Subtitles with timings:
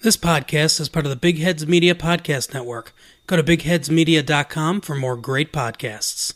[0.00, 2.94] This podcast is part of the Big Heads Media Podcast Network.
[3.26, 6.34] Go to bigheadsmedia.com for more great podcasts.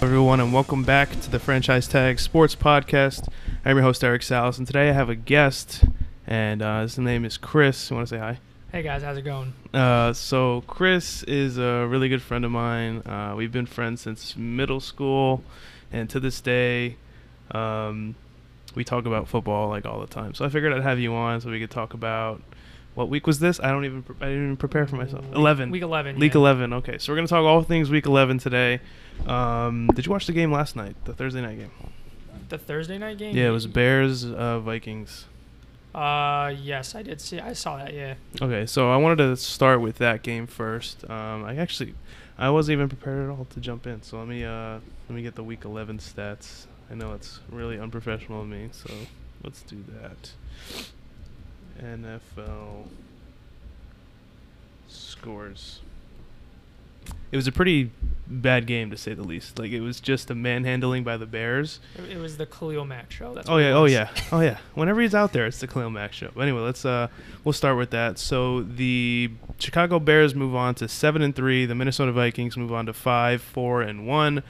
[0.00, 3.28] everyone, and welcome back to the Franchise Tag Sports Podcast.
[3.62, 5.84] I'm your host, Eric Salas, and today I have a guest,
[6.26, 7.90] and uh, his name is Chris.
[7.90, 8.38] You want to say hi?
[8.74, 9.52] Hey guys, how's it going?
[9.72, 13.02] Uh, so, Chris is a really good friend of mine.
[13.06, 15.44] Uh, we've been friends since middle school,
[15.92, 16.96] and to this day,
[17.52, 18.16] um,
[18.74, 20.34] we talk about football like all the time.
[20.34, 22.42] So, I figured I'd have you on so we could talk about
[22.96, 23.60] what week was this?
[23.60, 25.24] I don't even pre- I didn't even prepare for myself.
[25.24, 25.70] Week- Eleven.
[25.70, 26.18] Week 11.
[26.18, 26.40] Week yeah.
[26.40, 26.72] 11.
[26.72, 28.80] Okay, so we're going to talk all things week 11 today.
[29.24, 31.70] Um, did you watch the game last night, the Thursday night game?
[32.48, 33.36] The Thursday night game?
[33.36, 35.26] Yeah, it was Bears uh, Vikings.
[35.94, 37.38] Uh, yes, I did see.
[37.38, 37.94] I saw that.
[37.94, 38.14] Yeah.
[38.42, 41.08] Okay, so I wanted to start with that game first.
[41.08, 41.94] Um, I actually,
[42.36, 44.02] I wasn't even prepared at all to jump in.
[44.02, 46.66] So let me uh, let me get the week 11 stats.
[46.90, 48.92] I know it's really unprofessional of me, so
[49.44, 50.32] let's do that.
[51.80, 52.86] NFL
[54.88, 55.80] scores.
[57.32, 57.90] It was a pretty
[58.26, 59.58] bad game to say the least.
[59.58, 61.80] Like it was just a manhandling by the Bears.
[62.10, 63.34] It, was the Khalil Mack show.
[63.34, 64.58] That's Oh yeah, oh yeah, oh yeah.
[64.74, 66.30] Whenever he's out there, it's the Khalil Mack show.
[66.34, 67.08] But anyway, let's uh,
[67.42, 68.18] we'll start with that.
[68.18, 71.66] So the Chicago Bears move on to seven and three.
[71.66, 74.42] The Minnesota Vikings move on to five, four, and one.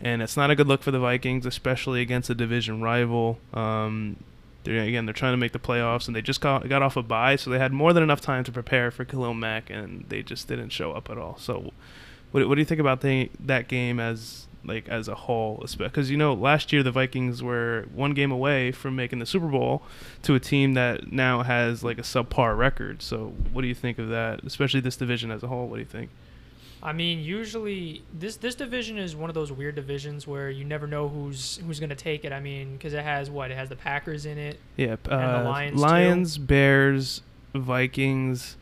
[0.00, 3.38] And it's not a good look for the Vikings, especially against a division rival.
[3.54, 4.16] Um,
[4.64, 7.02] they're, again, they're trying to make the playoffs, and they just got, got off a
[7.02, 10.22] bye, so they had more than enough time to prepare for Khalil Mack, and they
[10.22, 11.36] just didn't show up at all.
[11.38, 11.72] So,
[12.32, 15.64] what, what do you think about the, that game as like as a whole?
[15.78, 19.46] Because you know, last year the Vikings were one game away from making the Super
[19.48, 19.82] Bowl
[20.22, 23.02] to a team that now has like a subpar record.
[23.02, 24.42] So, what do you think of that?
[24.44, 25.68] Especially this division as a whole.
[25.68, 26.10] What do you think?
[26.84, 30.88] I mean, usually this this division is one of those weird divisions where you never
[30.88, 32.32] know who's who's gonna take it.
[32.32, 33.52] I mean, because it has what?
[33.52, 34.58] It has the Packers in it.
[34.76, 35.80] Yeah, p- And the uh, Lions.
[35.80, 37.22] Lions, Bears,
[37.54, 38.56] Vikings,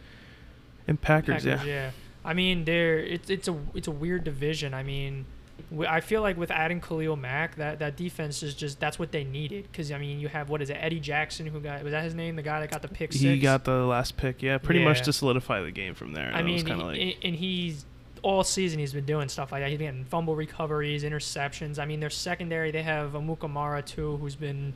[0.86, 1.44] and Packers.
[1.44, 1.90] Packers, yeah.
[2.24, 4.74] I mean, there it's it's a it's a weird division.
[4.74, 5.24] I mean,
[5.88, 9.24] I feel like with adding Khalil Mack, that that defense is just that's what they
[9.24, 9.68] needed.
[9.70, 12.14] Because I mean, you have what is it, Eddie Jackson, who got was that his
[12.14, 13.22] name, the guy that got the pick six.
[13.22, 14.42] He got the last pick.
[14.42, 16.30] Yeah, pretty much to solidify the game from there.
[16.32, 17.84] I mean, of like and he's
[18.22, 19.70] all season he's been doing stuff like that.
[19.70, 21.78] He's getting fumble recoveries, interceptions.
[21.78, 24.74] I mean, their secondary they have Amukamara too, who's been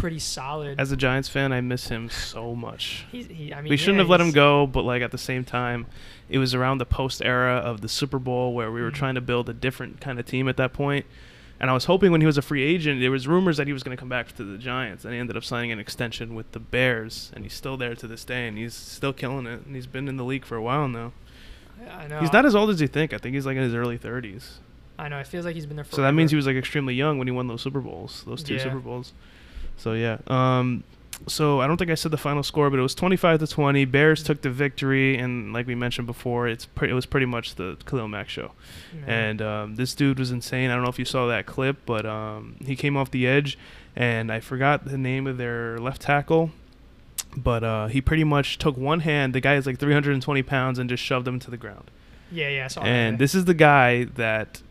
[0.00, 0.80] pretty solid.
[0.80, 3.04] as a Giants fan, I miss him so much.
[3.12, 5.18] he's, he, I mean, we shouldn't yeah, have let him go, but like at the
[5.18, 5.86] same time,
[6.28, 8.94] it was around the post era of the Super Bowl where we were Mhm.
[8.94, 11.06] trying to build a different kind of team at that point.
[11.60, 13.72] And I was hoping when he was a free agent, there was rumors that he
[13.74, 16.34] was going to come back to the Giants, and he ended up signing an extension
[16.34, 19.66] with the Bears, and he's still there to this day, and he's still killing it,
[19.66, 21.12] and he's been in the league for a while now.
[21.90, 22.20] I know.
[22.20, 23.12] He's not as old as you think.
[23.12, 24.58] I think he's like in his early 30s.
[24.98, 25.18] I know.
[25.18, 25.96] It feels like he's been there for.
[25.96, 28.42] So that means he was like extremely young when he won those Super Bowls, those
[28.42, 28.62] two Yeah.
[28.62, 29.12] Super Bowls.
[29.80, 30.18] So yeah.
[30.26, 30.84] Um,
[31.26, 33.84] so I don't think I said the final score, but it was 25 to 20.
[33.84, 37.56] Bears took the victory, and like we mentioned before, it's pre- it was pretty much
[37.56, 38.52] the Khalil Mack show.
[39.06, 40.70] And um, this dude was insane.
[40.70, 43.58] I don't know if you saw that clip, but um, he came off the edge,
[43.94, 46.50] and I forgot the name of their left tackle.
[47.36, 49.34] But uh, he pretty much took one hand.
[49.34, 51.90] The guy is like 320 pounds, and just shoved him to the ground.
[52.32, 52.64] yeah, yeah.
[52.64, 53.18] I saw And that.
[53.18, 54.62] this is the guy that,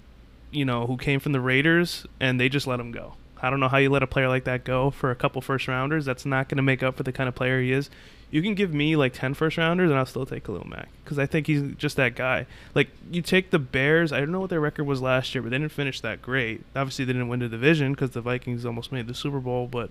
[0.51, 3.13] you know, who came from the Raiders, and they just let him go.
[3.41, 5.67] I don't know how you let a player like that go for a couple first
[5.67, 6.05] rounders.
[6.05, 7.89] That's not going to make up for the kind of player he is.
[8.31, 11.17] You can give me like 10 first rounders, and I'll still take Khalil Mack because
[11.17, 12.45] I think he's just that guy.
[12.75, 15.49] Like, you take the Bears, I don't know what their record was last year, but
[15.49, 16.63] they didn't finish that great.
[16.75, 19.89] Obviously, they didn't win the division because the Vikings almost made the Super Bowl, but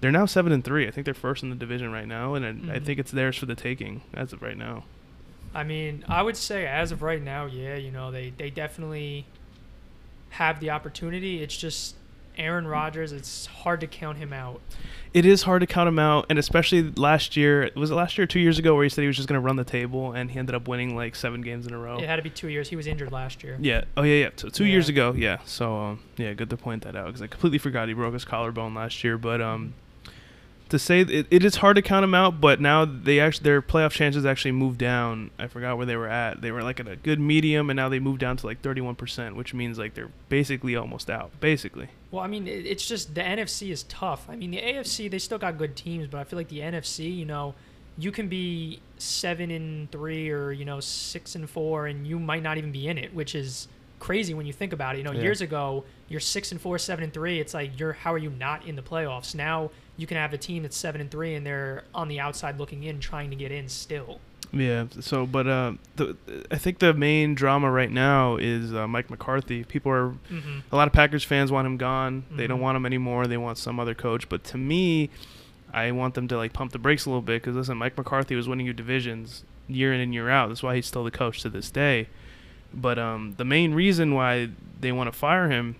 [0.00, 0.86] they're now 7 and 3.
[0.86, 2.84] I think they're first in the division right now, and I, I Mhm.
[2.84, 4.84] think it's theirs for the taking as of right now.
[5.52, 9.24] I mean, I would say as of right now, yeah, you know, they they definitely
[10.30, 11.42] have the opportunity.
[11.42, 11.95] It's just
[12.36, 13.12] Aaron Rodgers.
[13.12, 14.60] It's hard to count him out.
[15.14, 17.70] it is hard to count him out, and especially last year.
[17.76, 19.40] Was it last year, or two years ago, where he said he was just going
[19.40, 21.98] to run the table, and he ended up winning like seven games in a row.
[21.98, 22.68] It had to be two years.
[22.68, 23.56] He was injured last year.
[23.60, 23.84] Yeah.
[23.96, 24.30] Oh yeah, yeah.
[24.30, 25.14] Two, two years ago.
[25.16, 25.38] Yeah.
[25.44, 28.24] So um, yeah, good to point that out because I completely forgot he broke his
[28.24, 29.16] collarbone last year.
[29.18, 29.74] But um,
[30.68, 33.62] to say it, it is hard to count them out, but now they actually their
[33.62, 35.30] playoff chances actually moved down.
[35.38, 36.40] I forgot where they were at.
[36.40, 39.36] They were like at a good medium, and now they moved down to like 31%,
[39.36, 41.30] which means like they're basically almost out.
[41.40, 41.88] Basically.
[42.10, 44.26] Well, I mean, it's just the NFC is tough.
[44.28, 47.16] I mean, the AFC they still got good teams, but I feel like the NFC,
[47.16, 47.54] you know,
[47.98, 52.42] you can be seven and three or you know six and four, and you might
[52.42, 53.68] not even be in it, which is
[53.98, 54.98] crazy when you think about it.
[54.98, 55.22] You know, Yeah.
[55.22, 57.40] years ago, you're six and four, seven and three.
[57.40, 59.34] It's like you're how are you not in the playoffs?
[59.34, 62.58] Now you can have a team that's seven and three, and they're on the outside
[62.58, 64.20] looking in, trying to get in still.
[64.52, 64.84] Yeah.
[65.00, 66.16] So, but uh, the
[66.50, 69.64] I think the main drama right now is uh, Mike McCarthy.
[69.64, 72.24] People are hmm a lot of Packers fans want him gone.
[72.30, 72.62] They don't Mhm.
[72.62, 73.26] want him anymore.
[73.26, 74.28] They want some other coach.
[74.28, 75.10] But to me,
[75.72, 78.36] I want them to like pump the brakes a little bit because listen, Mike McCarthy
[78.36, 80.48] was winning you divisions year in and year out.
[80.48, 82.06] That's why he's still the coach to this day.
[82.74, 85.76] But um, the main reason why they want to fire him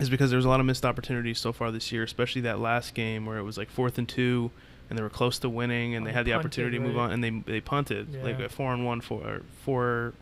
[0.00, 2.94] is because there's a lot of missed opportunities so far this year, especially that last
[2.94, 4.50] game where it was like fourth and two,
[4.90, 6.96] and they were close to winning, and Oh, they had the punted, opportunity to move
[6.96, 7.04] right?
[7.04, 8.46] on, and they they punted like Yeah.
[8.46, 10.12] at four and one, four or four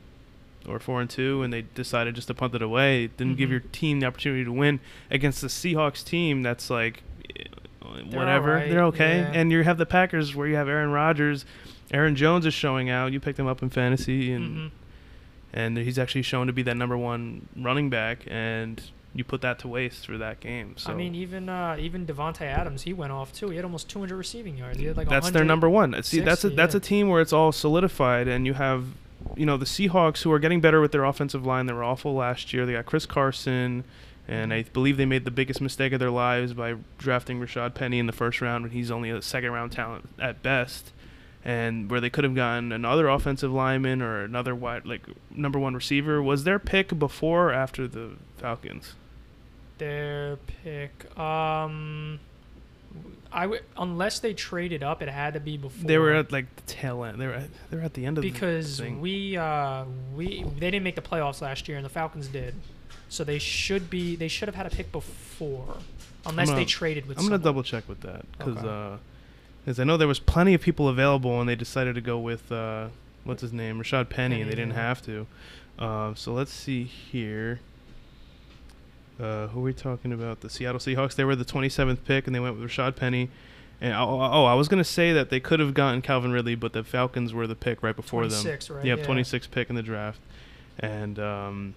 [0.68, 3.08] or four and two, and they decided just to punt it away.
[3.16, 3.52] Didn't give Mhm.
[3.52, 4.80] your team the opportunity to win
[5.10, 7.02] against the Seahawks team that's like
[8.08, 9.32] They're whatever, alright, they're okay, yeah.
[9.34, 11.44] and you have the Packers where you have Aaron Rodgers.
[11.90, 13.12] Aaron Jones is showing out.
[13.12, 14.66] You picked him up in fantasy, and hmm
[15.54, 18.82] and he's actually shown to be that number one running back, and
[19.14, 20.74] you put that to waste for that game.
[20.76, 23.48] So I mean, even uh, even Davante Adams, he went off too.
[23.50, 24.78] He had almost 200 receiving yards.
[24.78, 25.90] He had like that's their number one.
[26.02, 28.86] See, that's a 60, that's a team where it's all solidified, and you have,
[29.36, 31.66] you know, the Seahawks who are getting better with their offensive line.
[31.66, 32.66] They were awful last year.
[32.66, 33.84] They got Chris Carson,
[34.26, 38.00] and I believe they made the biggest mistake of their lives by drafting Rashad Penny
[38.00, 40.90] in the first round when he's only a second round talent at best.
[41.46, 45.74] And where they could have gotten another offensive lineman or another wide like number one
[45.74, 48.94] receiver was their pick before or after the Falcons.
[49.76, 51.06] Their pick.
[51.18, 52.18] Um,
[53.30, 55.86] I would unless they traded up, it had to be before.
[55.86, 57.20] They were at like the tail end.
[57.20, 60.70] They were at, they were at the end of because the we uh we they
[60.70, 62.54] didn't make the playoffs last year and the Falcons did,
[63.08, 65.76] so they should be they should have had a pick before,
[66.24, 67.18] unless gonna- they traded with.
[67.18, 69.02] I'm gonna double check with that because Okay.
[69.64, 72.52] Because I know there was plenty of people available and they decided to go with
[72.52, 72.88] uh,
[73.24, 75.26] what's his name Rashad Penny, and they didn't have to.
[75.78, 77.60] Uh, so let's see here.
[79.18, 80.40] Uh, who are we talking about?
[80.40, 81.14] The Seattle Seahawks.
[81.14, 83.30] They were the 27th pick, and they went with Rashad Penny.
[83.80, 86.72] And oh, oh, I was gonna say that they could have gotten Calvin Ridley, but
[86.72, 88.42] the Falcons were the pick right before them.
[88.42, 88.84] 26, right?
[88.84, 89.04] Yeah, Yeah.
[89.04, 90.20] 26 pick in the draft.
[90.78, 91.74] And um,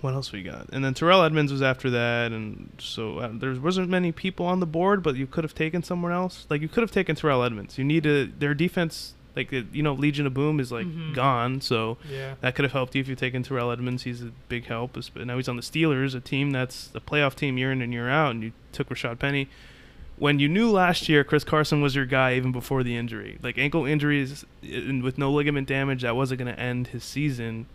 [0.00, 0.68] what else we got?
[0.72, 4.60] And then Terrell Edmunds was after that, and so uh, there wasn't many people on
[4.60, 6.46] the board, but you could have taken someone else.
[6.50, 7.78] Like you could have taken Terrell Edmunds.
[7.78, 11.14] You need to their defense, like uh, you know, Legion of Boom is like Mhm.
[11.14, 12.34] gone, so Yeah.
[12.40, 14.02] that could have helped you if you'd taken Terrell Edmunds.
[14.04, 14.92] He's a big help.
[15.14, 17.92] But now he's on the Steelers, a team that's a playoff team year in and
[17.92, 19.48] year out, and you took Rashad Penny.
[20.16, 23.56] When you knew last year Chris Carson was your guy even before the injury, like
[23.56, 27.66] ankle injuries and with no ligament damage, that wasn't going to end his season.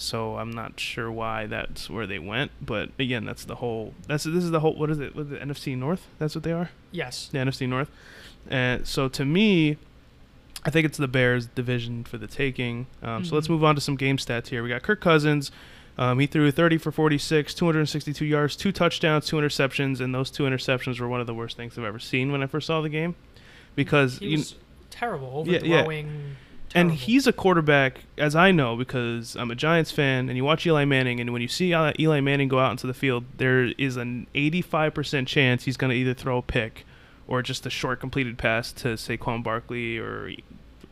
[0.00, 3.94] So I'm not sure why that's where they went, but again, that's the whole.
[4.06, 4.74] That's this is the whole.
[4.76, 5.14] What is it?
[5.16, 6.06] What is it NFC North?
[6.18, 6.70] That's what they are.
[6.92, 7.28] Yes.
[7.32, 7.90] The NFC North.
[8.48, 9.76] And so to me,
[10.64, 12.86] I think it's the Bears division for the taking.
[13.02, 13.50] Um, So let's Mhm.
[13.50, 14.62] move on to some game stats here.
[14.62, 15.50] We got Kirk Cousins.
[15.98, 20.44] Um, he threw 30 for 46, 262 yards, two touchdowns, two interceptions, and those two
[20.44, 22.88] interceptions were one of the worst things I've ever seen when I first saw the
[22.88, 23.16] game,
[23.74, 24.54] because He you, was
[24.90, 25.82] terrible, Yeah, yeah.
[26.74, 26.90] Overthrowing.
[26.90, 30.66] and he's a quarterback, as I know, because I'm a Giants fan, and you watch
[30.66, 33.96] Eli Manning, and when you see Eli Manning go out into the field, there is
[33.96, 36.84] an 85% chance he's going to either throw a pick
[37.26, 40.32] or just a short completed pass to Saquon Barkley or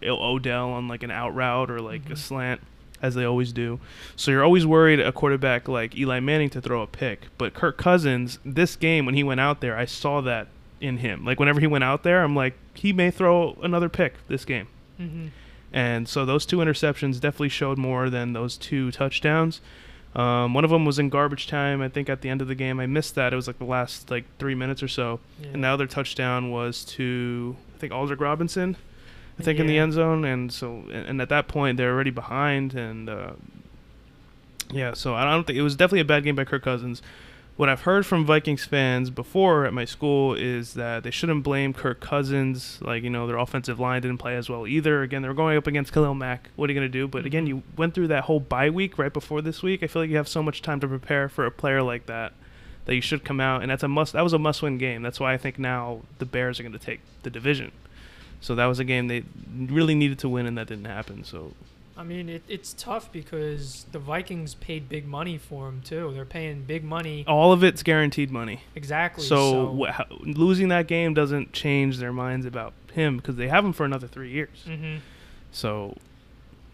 [0.02, 2.18] Odell on like an out route or like a Mhm.
[2.18, 2.60] slant,
[3.00, 3.80] as they always do.
[4.16, 7.28] So you're always worried a quarterback like Eli Manning to throw a pick.
[7.38, 10.48] But Kirk Cousins, this game when he went out there, I saw that
[10.80, 11.24] in him.
[11.24, 14.66] Like whenever he went out there, I'm like, he may throw another pick this game.
[15.00, 15.30] Mhm.
[15.72, 19.60] And so those two interceptions definitely showed more than those two touchdowns.
[20.14, 22.54] Um, one of them was in garbage time, I think, at the end of the
[22.54, 22.80] game.
[22.80, 23.34] I missed that.
[23.34, 25.20] It was like the last like three minutes or so.
[25.42, 25.48] Yeah.
[25.52, 28.76] And the other touchdown was to I think Aldrick Robinson,
[29.38, 30.24] I think in the end zone.
[30.24, 32.74] And so and, and at that point they're already behind.
[32.74, 33.32] And uh,
[34.72, 37.02] yeah, so I don't think it was definitely a bad game by Kirk Cousins.
[37.56, 41.72] What I've heard from Vikings fans before at my school is that they shouldn't blame
[41.72, 42.78] Kirk Cousins.
[42.82, 45.02] Like, you know, their offensive line didn't play as well either.
[45.02, 46.50] Again, they were going up against Khalil Mack.
[46.56, 47.08] What are you going to do?
[47.08, 47.48] But again, Mhm.
[47.48, 49.82] you went through that whole bye week right before this week.
[49.82, 52.34] I feel like you have so much time to prepare for a player like that
[52.84, 55.00] that you should come out and that's a must that was a must win game.
[55.02, 57.72] That's why I think now the Bears are going to take the division.
[58.42, 59.24] So that was a game they
[59.58, 61.24] really needed to win and that didn't happen.
[61.24, 61.54] So
[61.98, 66.10] I mean, it, it's tough because the Vikings paid big money for him too.
[66.14, 67.24] They're paying big money.
[67.26, 68.60] all of it's guaranteed money.
[68.74, 69.24] Exactly.
[69.24, 73.72] So, how- losing that game doesn't change their minds about him because they have him
[73.72, 74.64] for another three years.
[74.66, 74.96] hmm
[75.52, 75.96] So,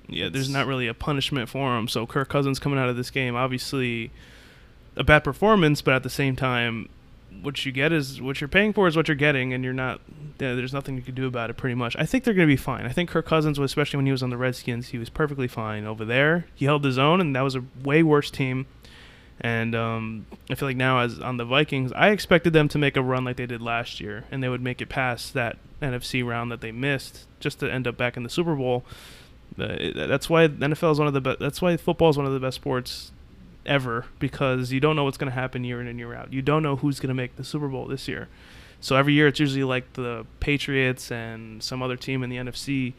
[0.08, 1.86] yeah, there's not really a punishment for him.
[1.86, 4.10] So, Kirk Cousins coming out of this game, obviously,
[4.96, 6.88] a bad performance, but at the same time,
[7.40, 10.00] what you get is what you're paying for is what you're getting, and you're not.
[10.38, 11.56] Yeah, there's nothing you can do about it.
[11.56, 12.84] Pretty much, I think they're going to be fine.
[12.84, 15.48] I think Kirk Cousins, was, especially when he was on the Redskins, he was perfectly
[15.48, 16.46] fine over there.
[16.54, 18.66] He held his own, and that was a way worse team.
[19.40, 22.96] And um, I feel like now, as on the Vikings, I expected them to make
[22.96, 26.24] a run like they did last year, and they would make it past that NFC
[26.24, 28.84] round that they missed, just to end up back in the Super Bowl.
[29.58, 31.38] Uh, that's why NFL is one of the best.
[31.40, 33.12] That's why football is one of the best sports
[33.66, 36.32] ever because you don't know what's going to happen year in and year out.
[36.32, 38.28] You don't know who's going to make the Super Bowl this year.
[38.80, 42.94] So every year it's usually like the Patriots and some other team in the NFC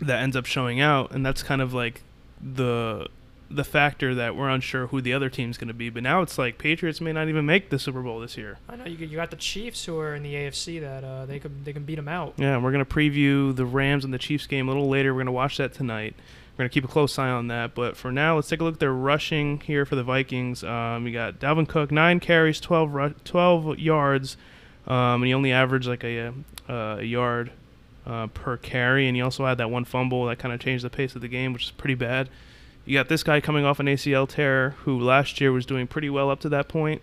[0.00, 2.02] that ends up showing out, and that's kind of like
[2.40, 3.08] the
[3.50, 5.88] the factor that we're unsure who the other team's going to be.
[5.88, 8.58] But now it's like Patriots may not even make the Super Bowl this year.
[8.68, 11.38] I know you you got the Chiefs who are in the AFC that uh, they
[11.38, 12.34] could they can beat them out.
[12.36, 15.12] Yeah, and we're going to preview the Rams and the Chiefs game a little later.
[15.14, 16.14] We're going to watch that tonight.
[16.58, 17.76] We're going to keep a close eye on that.
[17.76, 20.64] But for now, let's take a look at their rushing here for the Vikings.
[20.64, 24.36] Um, you got Dalvin Cook, nine carries, 12, ru- 12 yards,
[24.88, 26.34] um, and he only averaged like a,
[26.68, 27.52] uh, a yard
[28.04, 29.06] uh, per carry.
[29.06, 31.28] And he also had that one fumble that kind of changed the pace of the
[31.28, 32.28] game, which is pretty bad.
[32.84, 36.10] You got this guy coming off an ACL tear who last year was doing pretty
[36.10, 37.02] well up to that point.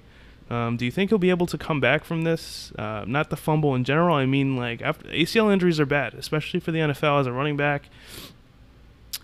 [0.49, 2.73] Um, do you think he'll be able to come back from this?
[2.77, 4.17] Uh, not the fumble in general.
[4.17, 7.55] I mean, like after ACL injuries are bad, especially for the NFL as a running
[7.55, 7.89] back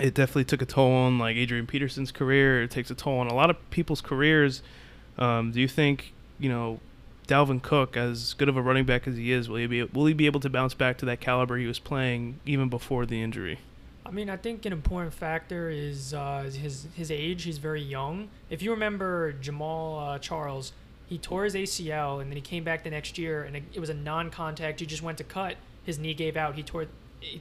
[0.01, 2.63] it definitely took a toll on like Adrian Peterson's career.
[2.63, 4.63] It takes a toll on a lot of people's careers.
[5.17, 6.79] Um, do you think you know
[7.27, 10.05] Dalvin Cook, as good of a running back as he is, will he be will
[10.05, 13.21] he be able to bounce back to that caliber he was playing even before the
[13.21, 13.59] injury?
[14.05, 17.43] I mean, I think an important factor is uh, his his age.
[17.43, 18.29] He's very young.
[18.49, 20.73] If you remember Jamaal uh, Charles,
[21.07, 23.79] he tore his ACL and then he came back the next year and it, it
[23.79, 24.79] was a non-contact.
[24.79, 25.55] He just went to cut.
[25.83, 26.55] His knee gave out.
[26.55, 26.87] He tore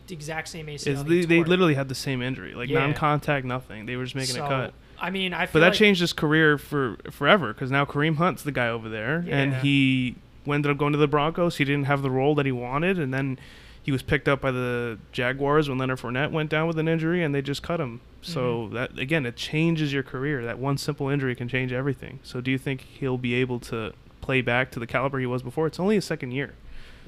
[0.09, 1.07] exact same ACL.
[1.07, 2.81] They, they, literally had the same injury, like yeah.
[2.81, 3.87] non-contact, nothing.
[3.87, 4.75] They were just making so, a cut.
[4.99, 5.47] I mean, I.
[5.47, 8.89] but that like changed his career for forever because now Kareem Hunt's the guy over
[8.89, 9.39] there, yeah.
[9.39, 11.57] and he ended up going to the Broncos.
[11.57, 13.39] He didn't have the role that he wanted, and then
[13.83, 17.23] he was picked up by the Jaguars when Leonard Fournette went down with an injury,
[17.23, 18.01] and they just cut him.
[18.23, 18.73] So Mhm.
[18.75, 20.45] that again, it changes your career.
[20.45, 22.21] That one simple injury can change everything.
[22.23, 25.43] So do you think he'll be able to play back to the caliber he was
[25.43, 25.67] before?
[25.67, 26.55] It's only his second year.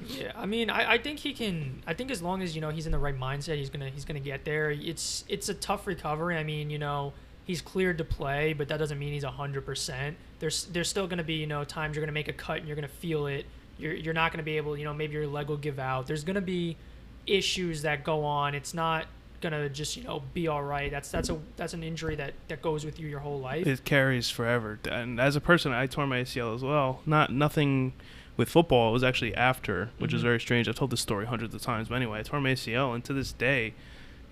[0.07, 1.83] Yeah, I mean, I, I think he can.
[1.87, 4.05] I think as long as you know he's in the right mindset, he's gonna he's
[4.05, 4.71] gonna get there.
[4.71, 6.37] It's it's a tough recovery.
[6.37, 7.13] I mean, you know,
[7.45, 10.17] he's cleared to play, but that doesn't mean he's hundred percent.
[10.39, 12.75] There's there's still gonna be you know times you're gonna make a cut and you're
[12.75, 13.45] gonna feel it.
[13.77, 14.77] You're you're not gonna be able.
[14.77, 16.07] You know, maybe your leg will give out.
[16.07, 16.77] There's gonna be
[17.25, 18.55] issues that go on.
[18.55, 19.07] It's not
[19.41, 20.89] gonna just you know be all right.
[20.89, 23.67] That's that's a that's an injury that that goes with you your whole life.
[23.67, 24.79] It carries forever.
[24.89, 27.01] And as a person, I tore my ACL as well.
[27.05, 27.93] Not nothing
[28.37, 28.89] with football.
[28.89, 30.25] It was actually after, which is Mhm.
[30.25, 30.67] very strange.
[30.67, 31.89] I've told this story hundreds of times.
[31.89, 33.73] But anyway, I tore my ACL, and to this day,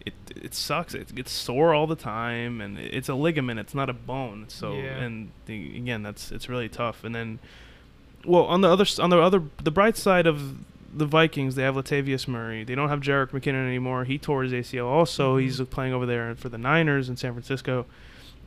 [0.05, 0.93] it it sucks.
[0.95, 3.59] It gets sore all the time, and it's a ligament.
[3.59, 4.45] It's not a bone.
[4.47, 4.97] So Yeah.
[4.97, 7.03] and the, again, that's it's really tough.
[7.03, 7.39] And then,
[8.25, 10.55] well, on the other on the other the bright side of
[10.93, 12.63] the Vikings, they have Latavius Murray.
[12.63, 14.03] They don't have Jerick McKinnon anymore.
[14.05, 14.87] He tore his ACL.
[14.87, 15.41] Also, Mhm.
[15.41, 17.85] he's playing over there for the Niners in San Francisco.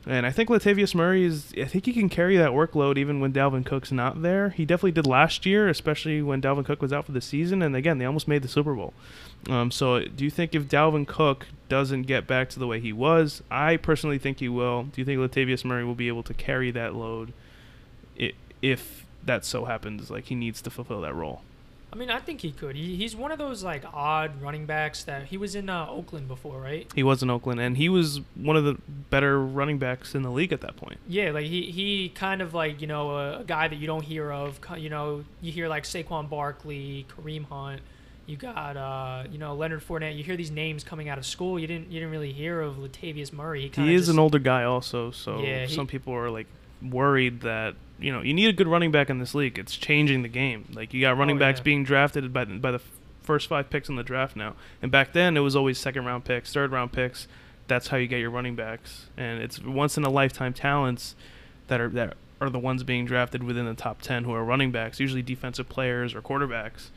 [0.07, 1.51] And I think Latavius Murray is.
[1.57, 4.49] I think he can carry that workload even when Dalvin Cook's not there.
[4.49, 7.63] He definitely did last year, especially when Dalvin Cook was out for the season.
[7.63, 8.93] And again, they almost made the Super Bowl.
[9.49, 12.93] Um, so, do you think if Dalvin Cook doesn't get back to the way he
[12.93, 14.83] was, I personally think he will.
[14.83, 17.33] Do you think Latavius Murray will be able to carry that load,
[18.61, 21.41] if that so happens, like he needs to fulfill that role?
[21.95, 22.75] I mean, I think he could.
[22.75, 26.27] He, he's one of those like odd running backs that he was in uh, Oakland
[26.27, 26.91] before, right?
[26.93, 28.77] He was in Oakland, and he was one of the
[29.09, 30.97] better running backs in the league at that point.
[31.07, 34.03] Yeah, like he, he kind of like you know a, a guy that you don't
[34.03, 34.59] hear of.
[34.77, 37.79] You know, you hear like Saquon Barkley, Kareem Hunt.
[38.25, 40.17] You got uh, you know Leonard Fournette.
[40.17, 41.57] You hear these names coming out of school.
[41.57, 43.71] You didn't you didn't really hear of Latavius Murray.
[43.73, 46.47] He, He is just, an older guy, also, so Yeah, he- some people are like
[46.81, 49.57] worried that you know you need a good running back in this league.
[49.57, 50.65] It's changing the game.
[50.73, 51.63] Like you got oh, running Oh, backs yeah.
[51.63, 52.81] being drafted by the, by the
[53.23, 56.25] first five picks in the draft now, and back then it was always second round
[56.25, 57.27] picks, third round picks.
[57.67, 61.15] That's how you get your running backs, and it's once in a lifetime talents
[61.67, 64.71] that are that are the ones being drafted within the top ten who are running
[64.71, 66.89] backs, usually defensive players or quarterbacks.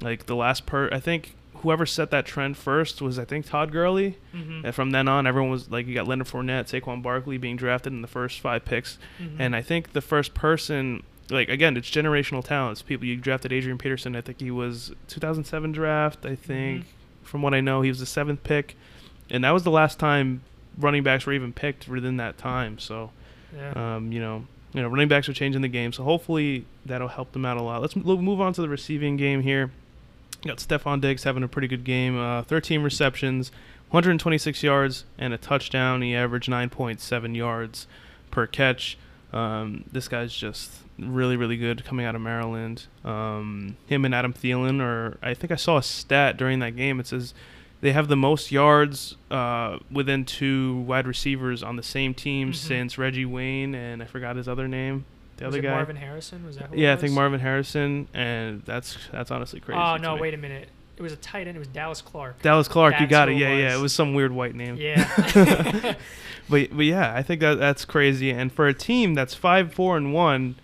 [0.00, 1.34] Like the last per, I think
[1.66, 4.18] whoever set that trend first was I think Todd Gurley.
[4.34, 7.56] Mhm, And from then on, everyone was like, you got Leonard Fournette, Saquon Barkley being
[7.56, 8.98] drafted in the first five picks.
[9.20, 9.36] mhm.
[9.40, 12.82] And I think the first person, like, again, it's generational talents.
[12.82, 14.14] People, you drafted Adrian Peterson.
[14.14, 16.84] I think he was 2007 draft, I think.
[17.24, 18.76] From what I know, he was the seventh pick.
[19.28, 20.42] And that was the last time
[20.78, 22.78] running backs were even picked within that time.
[22.78, 23.10] So,
[23.56, 23.96] yeah.
[23.96, 25.92] um, you know, you know, running backs are changing the game.
[25.92, 27.80] So hopefully that'll help them out a lot.
[27.80, 29.72] Let's move on to the receiving game here.
[30.46, 32.18] Got Stefon Diggs having a pretty good game.
[32.18, 33.50] Uh, 13 receptions,
[33.90, 36.02] 126 yards, and a touchdown.
[36.02, 37.86] He averaged 9.7 yards
[38.30, 38.96] per catch.
[39.32, 42.86] Um, this guy's just really, really good coming out of Maryland.
[43.04, 47.00] Um, him and Adam Thielen, or I think I saw a stat during that game.
[47.00, 47.34] It says
[47.82, 52.54] They have the most yards uh, within two wide receivers on the same team Mhm.
[52.54, 55.04] since Reggie Wayne and I forgot his other name.
[55.36, 55.74] The Was other it guy.
[55.74, 56.46] Marvin Harrison?
[56.46, 56.72] Was that?
[56.72, 57.12] It yeah, I think?
[57.12, 59.78] Marvin Harrison, and that's that's honestly crazy.
[59.78, 60.16] Oh no!
[60.16, 60.68] Wait a minute.
[60.96, 61.56] It was a tight end.
[61.56, 62.40] It was Dallas Clark.
[62.40, 63.32] Dallas Clark, you got it.
[63.32, 63.76] it Yeah, yeah.
[63.76, 64.76] It was some weird white name.
[64.76, 65.94] Yeah.
[66.48, 68.30] But but yeah, I think that that's crazy.
[68.30, 70.56] And for a team that's five four and one,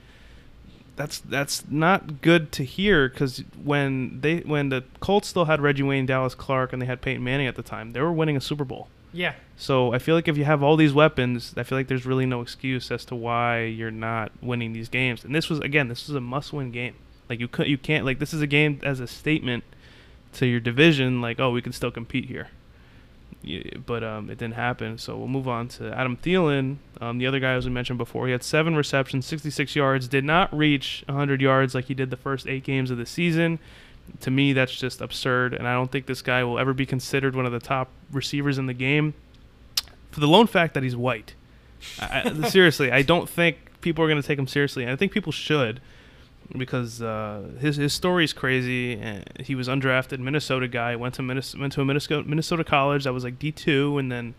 [0.96, 5.82] that's that's not good to hear because when they when the Colts still had Reggie
[5.82, 8.40] Wayne, Dallas Clark, and they had Peyton Manning at the time, they were winning a
[8.40, 8.88] Super Bowl.
[9.12, 9.34] Yeah.
[9.56, 12.26] So I feel like if you have all these weapons, I feel like there's really
[12.26, 15.24] no excuse as to why you're not winning these games.
[15.24, 16.94] And this was again, this was a must-win game.
[17.28, 19.64] Like you could, you can't like this is a game as a statement
[20.34, 21.20] to your division.
[21.20, 22.48] Like oh, we can still compete here.
[23.42, 24.98] Yeah, but um, it didn't happen.
[24.98, 28.26] So we'll move on to Adam Thielen, um, the other guy as we mentioned before.
[28.26, 32.16] He had seven receptions, 66 yards, did not reach 100 yards like he did the
[32.16, 33.58] first eight games of the season.
[34.20, 37.34] To me, that's just absurd, and I don't think this guy will ever be considered
[37.34, 39.14] one of the top receivers in the game
[40.10, 41.34] for the lone fact that he's white.
[42.00, 45.12] I, seriously, I don't think people are going to take him seriously, and I think
[45.12, 45.80] people should
[46.56, 49.22] because uh, his his story is crazy.
[49.40, 53.24] He was undrafted Minnesota guy, went to went to a Minnesota Minnesota college that was
[53.24, 54.34] like D two, and then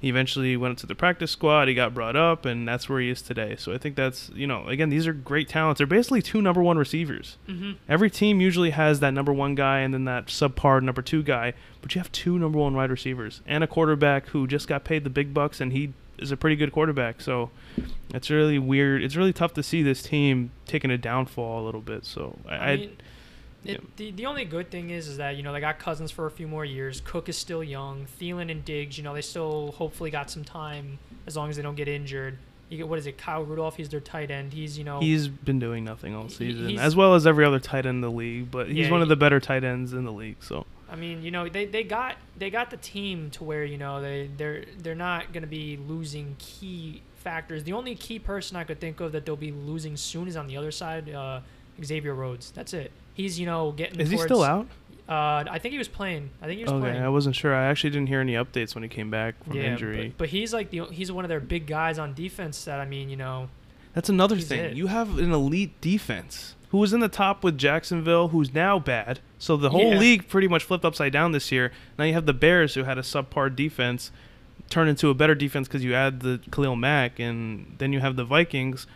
[0.00, 1.68] he eventually went to the practice squad.
[1.68, 3.56] He got brought up, and that's where he is today.
[3.58, 5.78] So I think that's you know again these are great talents.
[5.78, 7.36] They're basically two number one receivers.
[7.46, 11.22] hmm Every team usually has that number one guy and then that subpar number two
[11.22, 14.84] guy, but you have two number one wide receivers and a quarterback who just got
[14.84, 17.20] paid the big bucks and he is a pretty good quarterback.
[17.20, 17.50] So
[18.14, 19.02] it's really weird.
[19.02, 22.04] It's really tough to see this team taking a downfall a little bit.
[22.06, 22.96] So I, I I mean,
[23.68, 26.26] it, the the only good thing is is that you know they got Cousins for
[26.26, 27.00] a few more years.
[27.04, 28.06] Cook is still young.
[28.20, 31.62] Thielen and Diggs, you know, they still hopefully got some time as long as they
[31.62, 32.38] don't get injured.
[32.68, 33.16] You get what is it?
[33.16, 33.76] Kyle Rudolph.
[33.76, 34.52] He's their tight end.
[34.52, 37.86] He's you know he's been doing nothing all season, as well as every other tight
[37.86, 38.50] end in the league.
[38.50, 40.36] But he's Yeah, one of the better tight ends in the league.
[40.40, 43.78] So I mean, you know, they, they got they got the team to where you
[43.78, 47.64] know they they're they're not going to be losing key factors.
[47.64, 50.46] The only key person I could think of that they'll be losing soon is on
[50.46, 51.40] the other side, uh,
[51.82, 52.52] Xavier Rhodes.
[52.52, 52.92] That's it.
[53.16, 53.98] He's you know getting.
[53.98, 54.66] is he still out?
[55.08, 56.30] Uh, I think he was playing.
[56.42, 57.02] I think he was Okay, playing.
[57.02, 57.54] I wasn't sure.
[57.54, 60.08] I actually didn't hear any updates when he came back from injury.
[60.08, 62.64] But, but he's like the he's one of their big guys on defense.
[62.64, 63.48] That I mean, you know,
[63.94, 64.60] That's another thing.
[64.60, 64.76] it.
[64.76, 69.20] You have an elite defense who was in the top with Jacksonville, who's now bad.
[69.38, 69.98] So the whole Yeah.
[69.98, 71.70] league pretty much flipped upside down this year.
[71.96, 74.10] Now you have the Bears, who had a subpar defense,
[74.68, 78.16] turn into a better defense because you add the Khalil Mack, and then you have
[78.16, 78.88] the Vikings,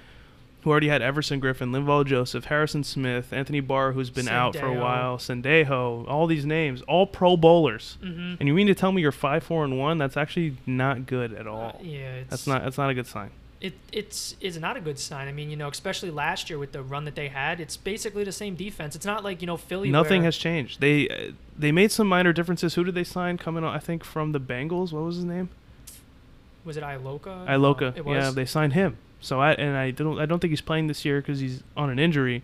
[0.63, 4.67] who already had Everson Griffen, Linval Joseph, Harrison Smith, Anthony Barr, who's been out for
[4.67, 7.97] a while, Sendejo, all these names, all Pro Bowlers.
[8.01, 9.99] hmm And you mean to tell me you're five, four, and one?
[9.99, 11.81] That's actually not good at all.
[11.83, 12.63] yeah, it's, That's not.
[12.65, 13.31] That's not a good sign.
[13.61, 15.29] it it's is not a good sign.
[15.29, 18.25] I mean, you know, especially last year with the run that they had, it's basically
[18.25, 18.97] the same defense.
[18.97, 19.91] It's not like you know Philly.
[19.91, 20.81] Nothing has changed.
[20.81, 22.75] They uh, they made some minor differences.
[22.75, 23.75] Who did they sign coming on?
[23.75, 24.93] I think from the Bengals.
[24.93, 25.49] What was his name?
[26.65, 27.47] Was it Iloka?
[27.47, 27.89] Iloka.
[27.93, 28.17] Uh, it was.
[28.25, 28.99] Yeah, they signed him.
[29.21, 31.91] So I and I don't I don't think he's playing this year because he's on
[31.91, 32.43] an injury,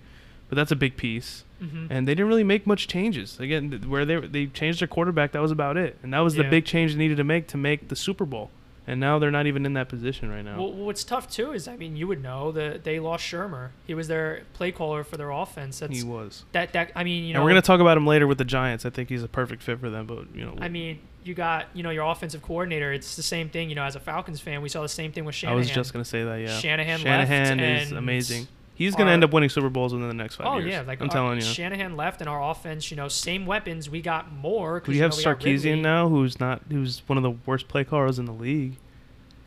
[0.49, 1.45] but that's a big piece.
[1.63, 1.87] Mhm.
[1.89, 3.41] And they didn't really make much changes.
[3.41, 5.97] Again, th- where they they changed their quarterback, that was about it.
[6.03, 8.51] And that was the big change they needed to make to make the Super Bowl.
[8.89, 10.59] And now they're not even in that position right now.
[10.59, 13.71] Well, what's tough too is, I mean, you would know that they lost Shurmur.
[13.87, 15.81] He was their play caller for their offense.
[15.81, 16.45] That's he was.
[16.53, 16.93] that that.
[16.95, 18.85] I mean, you know, and we're gonna talk about him later with the Giants.
[18.87, 20.07] I think he's a perfect fit for them.
[20.07, 22.93] But you know, I mean, you got you know your offensive coordinator.
[22.93, 23.69] It's the same thing.
[23.69, 25.57] You know, as a Falcons fan, we saw the same thing with Shanahan.
[25.57, 26.37] I was just gonna say that.
[26.37, 28.49] Yeah, Shanahan Shanahan left is amazing.
[28.75, 30.67] He's gonna our- end up winning Super Bowls within the next five Oh years.
[30.67, 31.45] Oh yeah, like I'm our- telling you.
[31.45, 33.89] Shanahan left, and our offense, you know, same weapons.
[33.89, 34.83] We got more.
[34.87, 38.19] We have know, we Sarkisian now, who's not, who's one of the worst play callers
[38.19, 38.77] in the league.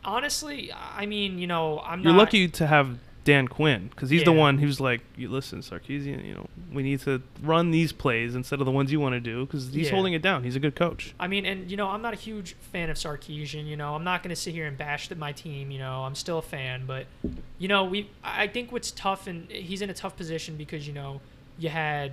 [0.04, 2.18] Honestly, I mean, you know, I'm You're not.
[2.18, 6.32] lucky to have Dan Quinn because he's the one who's like, you listen, Sarkisian, you
[6.34, 9.44] know, we need to run these plays instead of the ones you want to do
[9.44, 9.92] because he's Yeah.
[9.94, 10.42] holding it down.
[10.42, 11.14] He's a good coach.
[11.20, 13.66] I mean, and you know, I'm not a huge fan of Sarkisian.
[13.66, 15.70] You know, I'm not going to sit here and bash that my team.
[15.70, 17.06] You know, I'm still a fan, but
[17.58, 18.08] you know, we.
[18.24, 21.20] I think what's tough, and he's in a tough position because you know,
[21.58, 22.12] you had,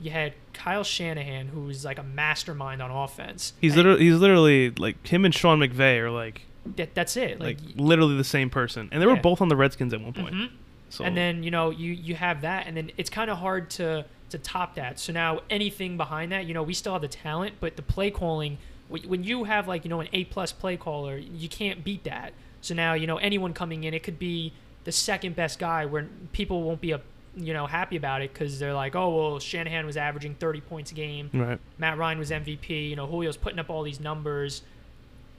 [0.00, 3.52] you had Kyle Shanahan, who's like a mastermind on offense.
[3.60, 6.42] He's literally, he's literally like him and Sean McVay are like,
[6.76, 7.40] that, that's it.
[7.40, 10.12] like, Like, literally the same person, and they were both on the Redskins at one
[10.12, 10.34] point.
[10.34, 10.50] Mhm.
[10.90, 13.70] So and then you know you you have that, and then it's kind of hard
[13.70, 14.98] to to top that.
[14.98, 18.10] So now anything behind that, you know, we still have the talent, but the play
[18.10, 18.58] calling.
[18.88, 22.32] When you have like you know an A plus play caller, you can't beat that.
[22.60, 24.52] So now you know anyone coming in, it could be
[24.84, 27.00] the second best guy where people won't be a
[27.36, 30.90] you know happy about it because they're like, oh well, Shanahan was averaging 30 points
[30.90, 31.60] a game, right.
[31.78, 34.62] Matt Ryan was MVP, you know, Julio's putting up all these numbers.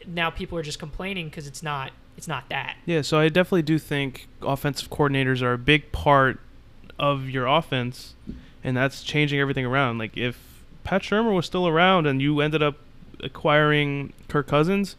[0.07, 2.75] Now people are just complaining because it's not it's not that.
[2.85, 6.39] Yeah, so I definitely do think offensive coordinators are a big part
[6.99, 8.15] of your offense,
[8.63, 9.97] and that's changing everything around.
[9.97, 12.75] Like if Pat Shurmur was still around and you ended up
[13.23, 14.95] acquiring Kirk Cousins,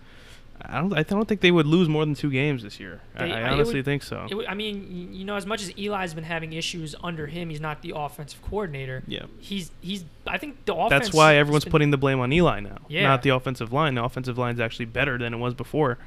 [0.64, 0.92] I don't.
[0.96, 3.00] I don't think they would lose more than two games this year.
[3.16, 4.26] I, They- I it honestly would- think so.
[4.48, 7.82] I mean, you know, as much as Eli's been having issues under him, he's not
[7.82, 9.02] the offensive coordinator.
[9.06, 9.24] yeah.
[9.40, 10.04] He's he's.
[10.26, 11.06] I think the offense.
[11.06, 13.02] That's why everyone's been- putting the blame on Eli now, Yeah.
[13.08, 13.94] not the offensive line.
[13.96, 15.98] The offensive line's actually better than it was before,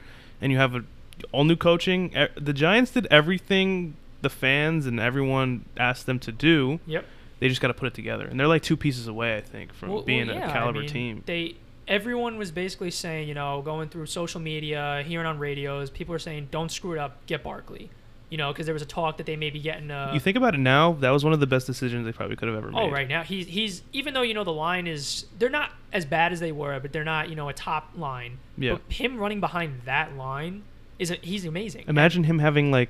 [0.41, 0.83] and you have a,
[1.31, 2.13] all new coaching.
[2.35, 6.79] The Giants did everything the fans and everyone asked them to do.
[6.87, 7.05] Yep.
[7.39, 9.73] They just got to put it together, and they're like two pieces away, I think,
[9.73, 11.23] from Well- well, being yeah, a I caliber mean, team.
[11.25, 11.55] They
[11.87, 16.19] everyone was basically saying, you know, going through social media, hearing on radios, people were
[16.19, 17.89] saying, "Don't screw it up, get Barkley."
[18.29, 19.91] You know, because there was a talk that they may be getting.
[19.91, 22.35] Uh, you think about it now, that was one of the best decisions they probably
[22.35, 22.81] could have ever made.
[22.81, 26.05] Oh, right now he's he's even though you know the line is they're not as
[26.05, 28.39] bad as they were, but they're not you know a top line.
[28.57, 28.73] Yeah.
[28.73, 30.63] But him running behind that line
[30.97, 31.83] is a, he's amazing.
[31.87, 32.89] Imagine him having like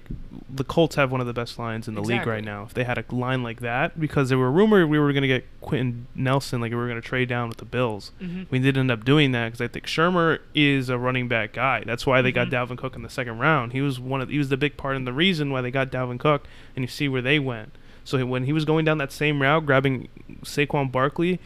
[0.49, 2.63] the Colts have one of the best lines in the league right now.
[2.63, 5.27] If they had a line like that, because there were rumored we were going to
[5.27, 8.11] get Quenton Nelson, like we were going to trade down with the Bills.
[8.19, 11.53] hmm We did end up doing that because I think Shurmur is a running back
[11.53, 11.83] guy.
[11.85, 12.51] That's why they got Mhm.
[12.51, 13.73] Dalvin Cook in the second round.
[13.73, 15.91] He was one of he was the big part and the reason why they got
[15.91, 16.47] Dalvin Cook.
[16.75, 17.71] And you see where they went.
[18.03, 20.09] So when he was going down that same route, grabbing
[20.43, 21.39] Saquon Barkley,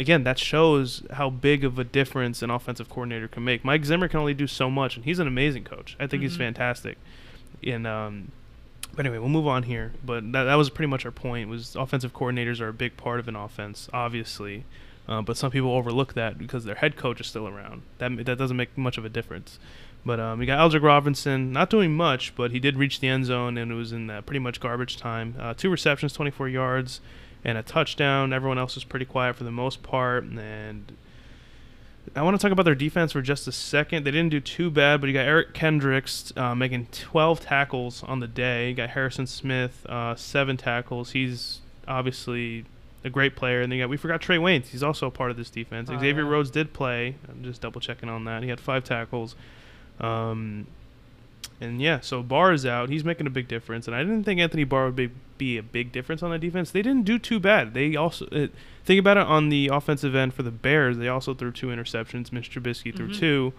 [0.00, 3.64] again that shows how big of a difference an offensive coordinator can make.
[3.64, 5.96] Mike Zimmer can only do so much, and he's an amazing coach.
[6.00, 6.38] I think he's Mhm.
[6.38, 6.98] fantastic.
[7.62, 8.32] And um,
[8.94, 9.92] but anyway, we'll move on here.
[10.04, 11.48] But that, that was pretty much our point.
[11.48, 14.64] Was offensive coordinators are a big part of an offense, obviously.
[15.08, 17.82] Uh, but some people overlook that because their head coach is still around.
[17.98, 19.58] That that doesn't make much of a difference.
[20.04, 23.26] But um, we got Aldrick Robinson, not doing much, but he did reach the end
[23.26, 25.34] zone and it was in uh, pretty much garbage time.
[25.38, 27.00] Uh, two receptions, 24 yards,
[27.44, 28.32] and a touchdown.
[28.32, 30.24] Everyone else was pretty quiet for the most part.
[30.24, 30.92] And
[32.14, 34.04] I want to talk about their defense for just a second.
[34.04, 38.20] They didn't do too bad, but you got Eric Kendricks uh, making 12 tackles on
[38.20, 38.70] the day.
[38.70, 41.12] You got Harrison Smith, uh, seven tackles.
[41.12, 42.64] He's obviously
[43.04, 43.62] a great player.
[43.62, 44.66] And then you got we forgot Trae Waynes.
[44.66, 45.88] He's also a part of this defense.
[45.90, 46.30] Oh, Xavier yeah.
[46.30, 47.16] Rhodes did play.
[47.28, 48.42] I'm just double checking on that.
[48.42, 49.34] He had five tackles.
[50.00, 50.66] Um,
[51.60, 52.88] and yeah, so Barr is out.
[52.88, 53.86] He's making a big difference.
[53.86, 56.70] And I didn't think Anthony Barr would be, be a big difference on the defense.
[56.70, 57.74] They didn't do too bad.
[57.74, 58.46] They also uh,
[58.84, 60.96] think about it on the offensive end for the Bears.
[60.96, 62.32] They also threw two interceptions.
[62.32, 63.18] Mitch Trubisky threw Mhm.
[63.18, 63.52] two.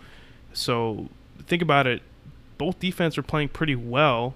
[0.53, 1.09] So
[1.47, 2.01] think about it.
[2.57, 4.33] Both defense are playing pretty well.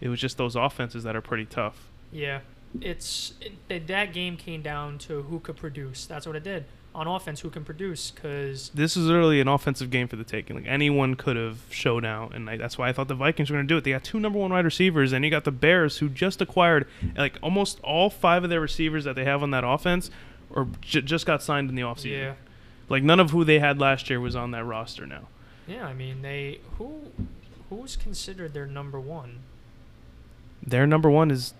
[0.00, 1.88] It was just those offenses that are pretty tough.
[2.10, 2.40] Yeah,
[2.80, 6.04] it's it, that- that game came down to who could produce.
[6.06, 7.40] That's what it did on offense.
[7.40, 8.10] Who can produce?
[8.10, 10.56] Because This is really an offensive game for the taking.
[10.56, 13.56] Like anyone could have showed out, and I, that's why I thought the Vikings were
[13.56, 13.84] going to do it.
[13.84, 16.86] They got two number one wide receivers, and you got the Bears who just acquired
[17.16, 20.10] like almost all five of their receivers that they have on that offense,
[20.50, 22.10] or j- just got signed in the offseason.
[22.18, 22.34] yeah,
[22.88, 25.28] Like none of who they had last year was on that roster now.
[25.66, 25.86] yeah.
[25.86, 27.00] I mean, they who
[27.70, 29.38] who's considered their number one?
[30.64, 31.54] Their number one is,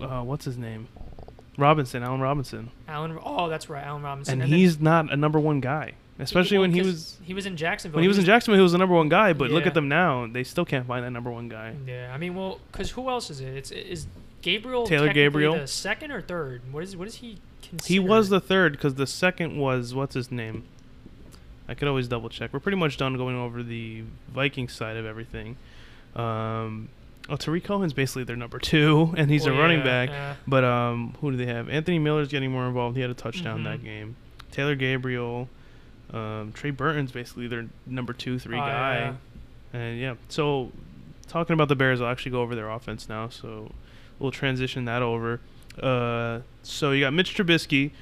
[0.00, 0.88] uh, what's his name?
[1.56, 3.18] Robinson, Allen Robinson, Allen.
[3.22, 4.40] Oh, that's right, Allen Robinson.
[4.40, 7.46] and then- he's not a number one guy, especially well, when he was he was
[7.46, 7.96] in Jacksonville.
[7.96, 8.58] when he was in Jacksonville.
[8.58, 11.04] He was the number one guy, but look at them now; they still can't find
[11.04, 11.74] that number one guy.
[11.86, 13.54] Yeah, I mean, well, because who else is it?
[13.56, 14.06] It's is
[14.40, 15.54] Gabriel Taylor Gabriel.
[15.54, 16.62] the second or third?
[16.72, 17.38] What is what is he?
[17.62, 17.92] Considered?
[17.92, 20.64] He was the third because the second was what's his name.
[21.68, 22.52] I could always double check.
[22.52, 25.56] We're pretty much done going over the Viking side of everything.
[26.16, 26.88] Um,
[27.28, 30.08] oh, Tarik Cohen's basically their number two, and he's a running yeah, back.
[30.10, 30.34] yeah.
[30.46, 31.68] But um, who do they have?
[31.68, 32.96] Anthony Miller's getting more involved.
[32.96, 33.64] He had a touchdown Mhm.
[33.64, 34.16] that game.
[34.50, 35.48] Taylor Gabriel,
[36.12, 38.94] um, Trey Burton's basically their number two, three Oh, guy.
[39.74, 39.78] yeah.
[39.78, 40.70] And yeah, so
[41.28, 43.28] talking about the Bears, I'll actually go over their offense now.
[43.30, 43.72] So
[44.18, 45.40] we'll transition that over.
[45.82, 47.92] Uh, so you got Mitch Trubisky,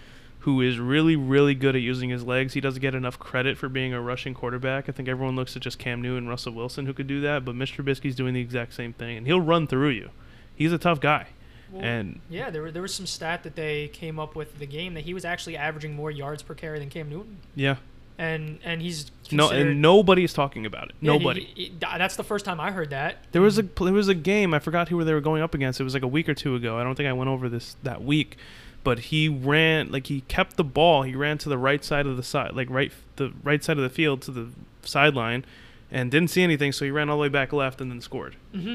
[0.40, 2.54] who is really, really good at using his legs.
[2.54, 4.88] He doesn't get enough credit for being a rushing quarterback.
[4.88, 7.44] I think everyone looks at just Cam Newton and Russell Wilson who could do that,
[7.44, 7.82] but Mr.
[7.84, 10.10] Trubisky's doing the exact same thing, and he'll run through you.
[10.54, 11.26] He's a tough guy.
[11.70, 14.66] Well, and yeah, there were there was some stat that they came up with the
[14.66, 17.76] game that he was actually averaging more yards per carry than Cam Newton, yeah,
[18.18, 20.96] and and he's no, and nobody's talking about it.
[21.00, 21.44] yeah, Nobody.
[21.54, 23.18] he- he- that's the first time I heard that.
[23.30, 25.78] There was a there was a game I forgot who they were going up against.
[25.80, 26.76] It was like a week or two ago.
[26.76, 28.36] I don't think I went over this that week,
[28.82, 31.02] but he ran like he kept the ball.
[31.02, 33.82] He ran to the right side of the side, like right the right side of
[33.82, 34.48] the field to the
[34.82, 35.44] sideline,
[35.90, 36.72] and didn't see anything.
[36.72, 38.36] So he ran all the way back left and then scored.
[38.52, 38.74] hmm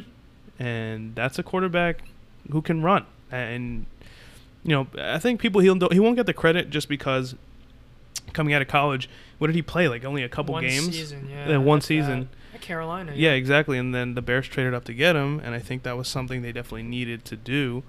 [0.60, 2.04] And that's a quarterback
[2.52, 3.06] who can run.
[3.32, 3.86] And
[4.64, 7.36] you know I think people he'll he won't get the credit just because
[8.34, 10.86] coming out of college, what did he play like only a couple one games?
[10.96, 12.30] season, yeah, Yeah, one season.
[12.54, 13.78] At Carolina, Yeah, exactly.
[13.78, 16.42] And then the Bears traded up to get him, and I think that was something
[16.42, 17.84] they definitely needed to do.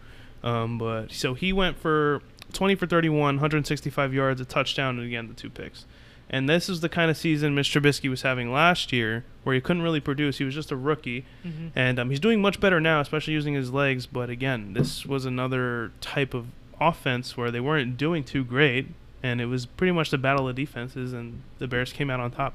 [0.47, 5.29] Um, but so he went for 20 for 31, 165 yards, a touchdown, and again
[5.29, 5.85] the two picks.
[6.29, 7.81] And this is the kind of season Mr.
[7.81, 10.39] Trubisky was having last year, where he couldn't really produce.
[10.39, 13.55] He was just a rookie, hmm and um, he's doing much better now, especially using
[13.55, 14.07] his legs.
[14.07, 16.47] But again, this was another type of
[16.81, 18.87] offense where they weren't doing too great.
[19.23, 22.31] and it was pretty much the battle of defenses, and the Bears came out on
[22.31, 22.55] top.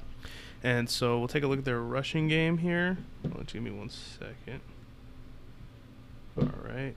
[0.63, 2.97] And so we'll take a look at their rushing game here.
[3.23, 4.62] Well, give me one second.
[6.38, 6.95] All right.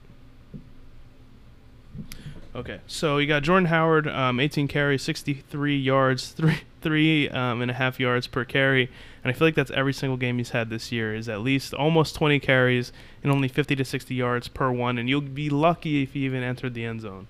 [2.55, 7.71] Okay, so you got Jordan Howard, um, 18 carries, 63 yards, three three um, and
[7.71, 8.91] a half yards per carry,
[9.23, 11.73] and I feel like that's every single game he's had this year is at least
[11.73, 16.03] almost 20 carries and only 50 to 60 yards per one, and you'll be lucky
[16.03, 17.25] if he even entered the end zone.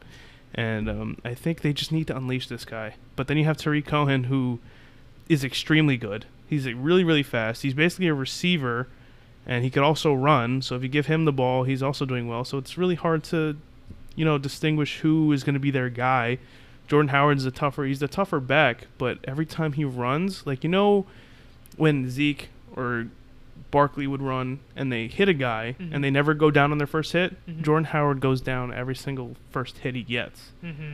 [0.54, 2.96] And um, I think they just need to unleash this guy.
[3.16, 4.60] But then you have Tarik Cohen, who
[5.30, 6.26] is extremely good.
[6.48, 7.62] He's really, really fast.
[7.62, 8.90] He's basically a receiver,
[9.46, 10.62] and he could also run.
[10.62, 12.44] So if you give him the ball, he's also doing well.
[12.44, 13.56] So it's really hard to,
[14.16, 16.38] you know, distinguish who is going to be their guy.
[16.88, 17.84] Jordan Howard's a tougher.
[17.86, 21.06] He's the tougher back, but every time he runs, like you know,
[21.78, 23.08] when Zeke or
[23.72, 25.90] Barkley would run and they hit a guy Mhm.
[25.94, 27.62] and they never go down on their first hit, Mhm.
[27.64, 30.52] Jordan Howard goes down every single first hit he gets.
[30.64, 30.94] Mm-hmm.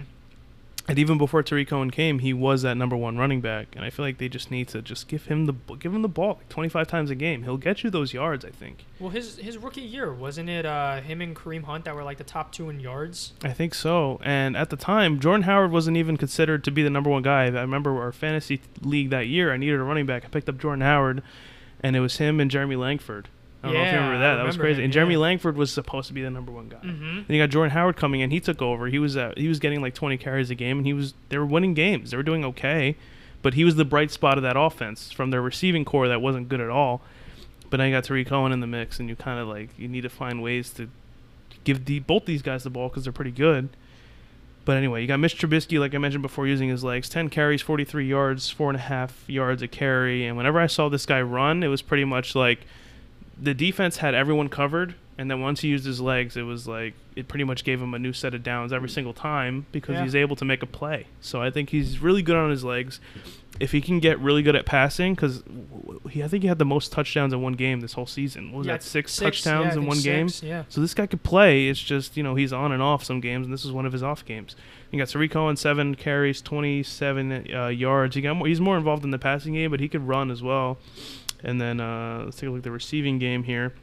[0.87, 3.75] And even before Tarik Cohen came, he was that number one running back.
[3.75, 6.09] And I feel like they just need to just give him the give him the
[6.09, 7.43] ball like 25 times a game.
[7.43, 8.85] He'll get you those yards, I think.
[8.99, 12.17] Well, his his rookie year wasn't it uh, him and Kareem Hunt that were like
[12.17, 13.33] the top two in yards?
[13.43, 14.19] I think so.
[14.23, 17.43] And at the time, Jordan Howard wasn't even considered to be the number one guy.
[17.45, 19.53] I remember our fantasy league that year.
[19.53, 20.25] I needed a running back.
[20.25, 21.21] I picked up Jordan Howard,
[21.81, 23.29] and it was him and Jeremy Langford.
[23.63, 24.35] I don't know if you remember that.
[24.37, 24.79] That was crazy.
[24.79, 25.19] him, and Jeremy yeah.
[25.19, 26.77] Langford was supposed to be the number one guy.
[26.77, 27.15] Mm-hmm.
[27.15, 28.31] Then you got Jordan Howard coming in.
[28.31, 28.87] He took over.
[28.87, 31.37] He was uh, he was getting like 20 carries a game, and he was they
[31.37, 32.11] were winning games.
[32.11, 32.95] They were doing okay,
[33.41, 36.49] but he was the bright spot of that offense from their receiving core that wasn't
[36.49, 37.01] good at all.
[37.69, 39.87] But now you got Tarik Cohen in the mix, and you kind of like you
[39.87, 40.89] need to find ways to
[41.63, 43.69] give the, both these guys the ball because they're pretty good.
[44.65, 47.09] But anyway, you got Mitch Trubisky, like I mentioned before, using his legs.
[47.09, 50.25] 10 carries, 43 yards, four and a half yards a carry.
[50.25, 52.59] And whenever I saw this guy run, it was pretty much like
[53.41, 54.95] the defense had everyone covered.
[55.17, 57.93] And then once he used his legs, it was like it pretty much gave him
[57.93, 60.03] a new set of downs every single time because Yeah.
[60.03, 61.05] he's able to make a play.
[61.19, 62.99] So I think he's really good on his legs.
[63.59, 65.43] If he can get really good at passing, because
[66.09, 68.51] he, I think he had the most touchdowns in one game this whole season.
[68.51, 68.83] What was Yeah, that?
[68.83, 70.29] Six, yeah, touchdowns I in one game.
[70.41, 70.63] Yeah.
[70.69, 71.67] So this guy could play.
[71.67, 73.91] It's just you know he's on and off some games, and this is one of
[73.91, 74.55] his off games.
[74.89, 78.15] You got Tarik Cohen, seven carries, twenty-seven uh, yards.
[78.15, 80.41] He got more, he's more involved in the passing game, but he could run as
[80.41, 80.79] well.
[81.43, 83.73] And then uh, let's take a look at the receiving game here.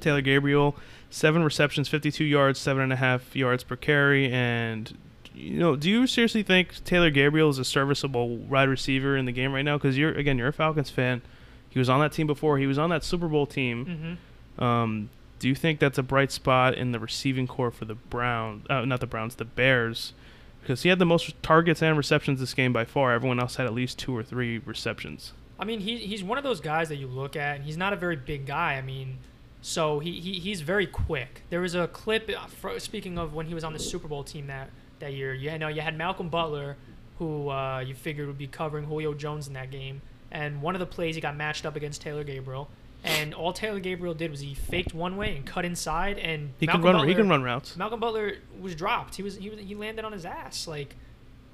[0.00, 0.76] Taylor Gabriel,
[1.10, 4.96] seven receptions, fifty-two yards, seven and a half yards per carry, and.
[5.34, 9.32] You know, do you seriously think Taylor Gabriel is a serviceable wide receiver in the
[9.32, 9.78] game right now?
[9.78, 11.22] Because you're again, you're a Falcons fan.
[11.70, 12.58] He was on that team before.
[12.58, 14.18] He was on that Super Bowl team.
[14.58, 14.62] Mm-hmm.
[14.62, 18.66] Um, do you think that's a bright spot in the receiving core for the Browns?
[18.68, 20.12] Uh, not the Browns, the Bears,
[20.60, 23.14] because he had the most targets and receptions this game by far.
[23.14, 25.32] Everyone else had at least two or three receptions.
[25.62, 27.92] I mean, he, he's one of those guys that you look at, and he's not
[27.92, 28.74] a very big guy.
[28.74, 29.18] I mean,
[29.60, 31.42] so he, he he's very quick.
[31.50, 34.48] There was a clip, uh, speaking of when he was on the Super Bowl team
[34.48, 35.32] that, that year.
[35.32, 36.76] You know, you had Malcolm Butler,
[37.20, 40.02] who uh, you figured would be covering Julio Jones in that game.
[40.32, 42.68] And one of the plays, he got matched up against Taylor Gabriel.
[43.04, 46.66] And all Taylor Gabriel did was he faked one way and cut inside, and He
[46.66, 46.94] Malcolm can run.
[46.96, 47.76] Butler, he can run routes.
[47.76, 49.14] Malcolm Butler was dropped.
[49.14, 50.66] He was he was he landed on his ass.
[50.66, 50.96] Like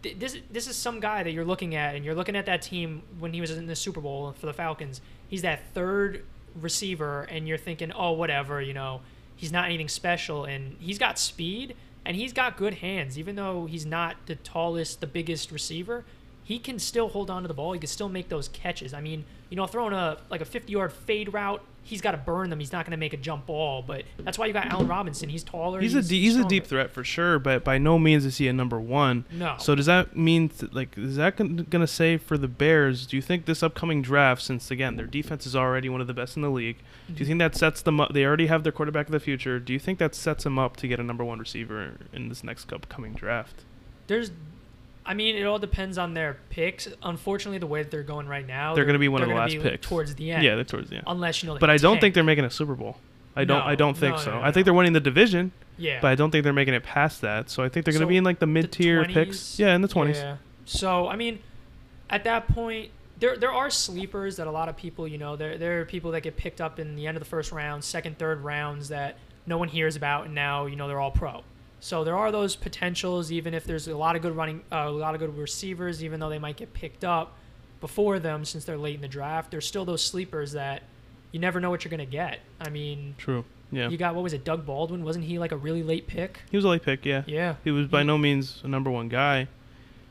[0.03, 2.63] th- this this is some guy that you're looking at, and you're looking at that
[2.63, 5.01] team when he was in the Super Bowl for the Falcons.
[5.29, 9.01] He's that third receiver, and you're thinking, oh, whatever, you know,
[9.37, 11.75] he's not anything special, and he's got speed
[12.09, 13.19] and he's got good hands.
[13.19, 16.07] Even though he's not the tallest, the biggest receiver,
[16.43, 17.75] he can still hold on to the ball.
[17.75, 18.95] He can still make those catches.
[18.95, 22.17] I mean, you know, throwing a like a 50 yard fade route, he's got to
[22.19, 22.61] burn them.
[22.61, 23.83] He's not going to make a jump ball.
[23.83, 25.29] But that's why you got Allen Robinson.
[25.29, 25.81] He's taller.
[25.81, 28.47] He's a de- he's a deep threat for sure, but by no means is he
[28.49, 29.25] a number one.
[29.31, 29.57] No.
[29.59, 31.37] So does that mean th- like is that
[31.71, 33.07] gonna say for the Bears?
[33.07, 36.15] Do you think this upcoming draft, since again their defense is already one of the
[36.15, 37.21] best in the league, do Mm-hmm.
[37.23, 38.13] you think that sets them up?
[38.13, 39.59] They already have their quarterback of the future.
[39.59, 42.45] Do you think that sets them up to get a number one receiver in this
[42.45, 43.65] next upcoming draft?
[44.09, 44.31] There's,
[45.09, 46.87] I mean, it all depends on their picks.
[47.03, 49.53] Unfortunately, the way that they're going right now, They're gonna be one of the last
[49.53, 49.87] be picks.
[49.89, 50.45] towards the end.
[50.45, 51.05] Yeah, they're towards the end.
[51.07, 51.59] unless you know.
[51.59, 52.01] But I don't tank.
[52.03, 52.99] think they're making a Super Bowl.
[53.35, 53.63] I don't.
[53.63, 54.31] I don't think no, so.
[54.33, 56.01] no, I think they're winning the division, Yeah.
[56.03, 57.49] but I don't think they're making it past that.
[57.51, 59.59] So I think they're going to be in like the mid tier picks.
[59.59, 60.19] Yeah, in the twenties.
[60.19, 60.37] Yeah.
[60.67, 61.39] So I mean,
[62.11, 65.57] at that point, there there are sleepers that a lot of people, you know, there
[65.57, 68.19] there are people that get picked up in the end of the first round, second,
[68.19, 69.17] third rounds that
[69.47, 71.43] no one hears about, and now you know they're all pro.
[71.81, 74.91] So there are those potentials, even if there's a lot of good running, uh, a
[74.91, 77.35] lot of good receivers, even though they might get picked up
[77.81, 79.51] before them since they're late in the draft.
[79.53, 80.83] There's still those sleepers that
[81.31, 82.41] you never know what you're gonna get.
[82.61, 83.45] I mean, True.
[83.71, 83.89] Yeah.
[83.91, 85.05] you got what was it, Doug Baldwin?
[85.05, 86.41] Wasn't he like a really late pick?
[86.51, 87.05] he was a late pick.
[87.07, 87.23] Yeah.
[87.27, 89.47] Yeah, He was by He- no means a number one guy.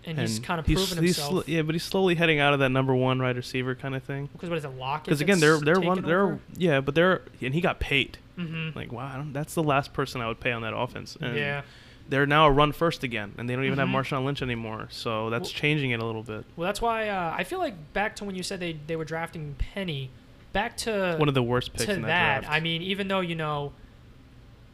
[0.06, 1.44] and, he's kind of he's- proven he's himself.
[1.46, 4.04] sl- yeah, but he's slowly heading out of that number one wide receiver kind of
[4.04, 4.30] thing.
[4.32, 5.06] Because what is it, Lockett?
[5.06, 6.40] Because again, they're they're one they're Over?
[6.56, 8.18] yeah, but they're and he got paid.
[8.38, 8.78] Mm-hmm.
[8.78, 11.18] Like wow, I don't- that's the last person I would pay on that offense.
[11.20, 11.64] And yeah,
[12.10, 13.90] they're now a run first again, and they don't even Mhm.
[13.92, 14.88] have Marshawn Lynch anymore.
[14.92, 16.46] So that's Well- changing it a little bit.
[16.56, 19.06] Well, that's why uh, I feel like back to when you said they, they were
[19.06, 20.10] drafting Penny,
[20.54, 22.44] back to One of the worst picks to in that.
[22.44, 22.50] that.
[22.52, 23.74] I mean, even though you know,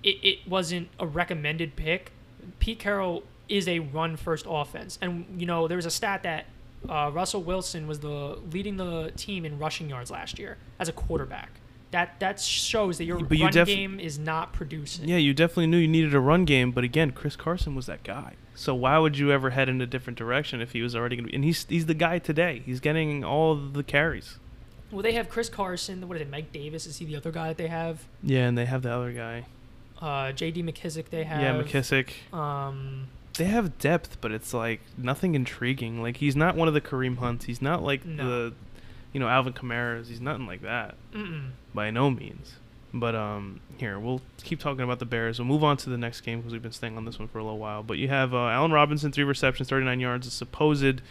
[0.03, 2.11] it, it wasn't a recommended pick.
[2.59, 6.45] Pete Carroll is a run first offense, and you know there was a stat that
[6.89, 10.91] uh, Russell Wilson was the leading the team in rushing yards last year as a
[10.93, 11.49] quarterback.
[11.93, 15.07] That that shows that your But you run def- game is not producing.
[15.07, 18.03] yeah, you definitely knew you needed a run game, but again, Chris Carson was that
[18.03, 18.33] guy.
[18.55, 21.25] So why would you ever head in a different direction if he was already going
[21.25, 21.35] to be?
[21.35, 22.61] And he's he's the guy today.
[22.65, 24.37] He's getting all the carries.
[24.91, 26.07] Well, they have Chris Carson.
[26.07, 26.29] What is it?
[26.29, 28.03] Mike Davis is he the other guy that they have?
[28.21, 29.45] Yeah, and they have the other guy.
[29.99, 30.61] Uh, J.D.
[30.63, 31.09] McKissick.
[31.09, 31.41] They have.
[31.41, 32.31] yeah, McKissick.
[32.37, 36.01] Um, They have depth, but it's like nothing intriguing.
[36.01, 37.45] Like he's not one of the Kareem Hunts.
[37.45, 38.23] He's not like No.
[38.49, 38.53] the,
[39.13, 40.09] you know, Alvin Kamara's.
[40.09, 41.51] He's nothing like that mm-mm.
[41.73, 42.55] by no means.
[42.95, 45.39] But um, here we'll keep talking about the Bears.
[45.39, 47.39] We'll move on to the next game because we've been staying on this one for
[47.39, 47.81] a little while.
[47.81, 51.01] But you have uh, Allen Robinson, three receptions, 39 yards, a supposed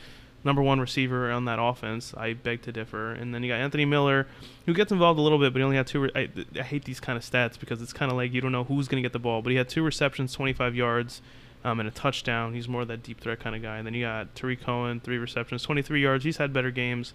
[0.44, 2.14] number one receiver on that offense.
[2.16, 3.12] I beg to differ.
[3.12, 4.26] And then you got Anthony Miller,
[4.66, 6.00] who gets involved a little bit, but he only had two.
[6.02, 8.52] Re- I, I hate these kind of stats because it's kind of like you don't
[8.52, 9.42] know who's going to get the ball.
[9.42, 11.20] But he had two receptions, 25 yards,
[11.64, 12.54] um, and a touchdown.
[12.54, 13.78] He's more of that deep threat kind of guy.
[13.78, 16.24] And then you got Tarik Cohen, three receptions, 23 yards.
[16.24, 17.14] He's had better games.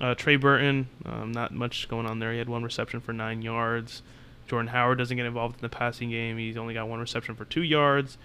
[0.00, 2.32] Uh, Trey Burton, um, not much going on there.
[2.32, 4.02] He had one reception for nine yards.
[4.48, 6.38] Jordan Howard doesn't get involved in the passing game.
[6.38, 8.16] He's only got one reception for two yards.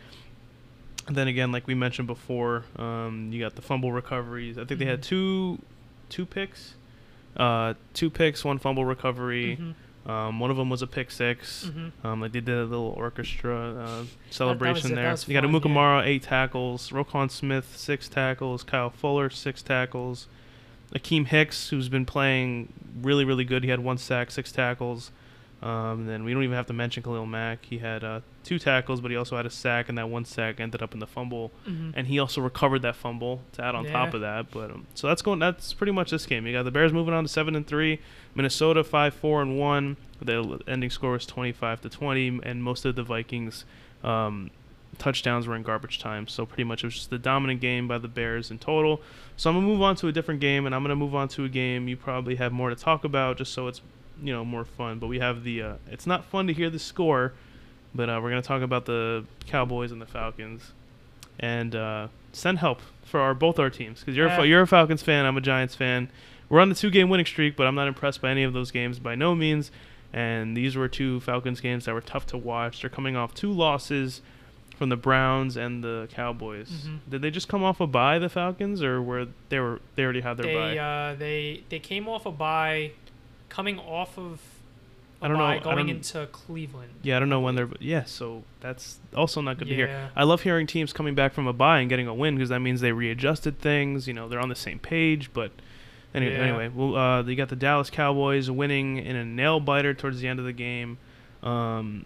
[1.08, 4.58] And then again, like we mentioned before, um, you got the fumble recoveries.
[4.58, 5.04] I think they had Mhm.
[5.04, 5.60] two,
[6.10, 6.76] two picks,
[7.38, 9.58] uh, two picks, one fumble recovery.
[9.62, 9.76] mhm,
[10.10, 11.92] Um, one of them was a pick 6 mhm.
[12.06, 14.96] Um, like they did a little orchestra uh, celebration it.
[14.96, 15.34] That there.
[15.36, 20.28] you got Amukamara eight tackles, Roquan Smith six tackles, Kyle Fuller six tackles,
[20.94, 22.72] Akiem Hicks who's been playing
[23.02, 23.64] really really good.
[23.64, 25.12] He had one sack, six tackles.
[25.62, 27.66] Um, and then we don't even have to mention Khalil Mack.
[27.66, 30.60] He had uh, two tackles, but he also had a sack, and that one sack
[30.60, 31.52] ended up in the fumble.
[31.68, 31.94] Mhm.
[31.96, 34.52] And he also recovered that fumble to add on top of that.
[34.52, 35.40] But um, so that's going.
[35.40, 36.46] That's pretty much this game.
[36.46, 38.00] You got the Bears moving on to seven and three.
[38.36, 39.98] Minnesota five four and one.
[40.22, 43.66] The ending score was twenty five to twenty, and most of the Vikings
[44.04, 44.52] um,
[44.98, 46.28] touchdowns were in garbage time.
[46.28, 49.02] So pretty much it was just the dominant game by the Bears in total.
[49.38, 51.46] So I'm gonna move on to a different game, and I'm gonna move on to
[51.46, 53.82] a game you probably have more to talk about, just so it's
[54.22, 55.00] you know more fun.
[55.00, 55.62] But we have the.
[55.62, 57.34] Uh, it's not fun to hear the score,
[57.94, 60.72] but uh, we're gonna talk about the Cowboys and the Falcons,
[61.40, 64.36] and uh, send help for our both our teams because you're a, Yeah.
[64.38, 66.10] Fa- you're a Falcons fan, I'm a Giants fan.
[66.48, 68.72] We're on the two game winning streak, but I'm not impressed by any of those
[68.72, 69.72] games by no means.
[70.14, 72.80] And these were two Falcons games that were tough to watch.
[72.82, 74.22] They're coming off two losses
[74.76, 76.70] from the Browns and the Cowboys.
[76.88, 77.00] Mhm.
[77.10, 80.22] Did they just come off a bye, the Falcons, or were they were they already
[80.22, 80.78] had their they bye?
[80.78, 82.92] uh, they they came off a bye,
[83.50, 84.40] coming off of
[85.22, 86.92] a I don't know, going into Cleveland.
[87.02, 87.70] yeah, I don't know when they're.
[87.80, 90.12] Yeah, so that's also not good to hear.
[90.16, 92.60] I love hearing teams coming back from a bye and getting a win because that
[92.60, 94.08] means they readjusted things.
[94.08, 95.32] You know, they're on the same page.
[95.34, 95.52] But
[96.14, 96.40] anyway, Yeah.
[96.44, 100.28] anyway, well, uh, you got the Dallas Cowboys winning in a nail biter towards the
[100.28, 100.98] end of the game.
[101.42, 102.06] Um,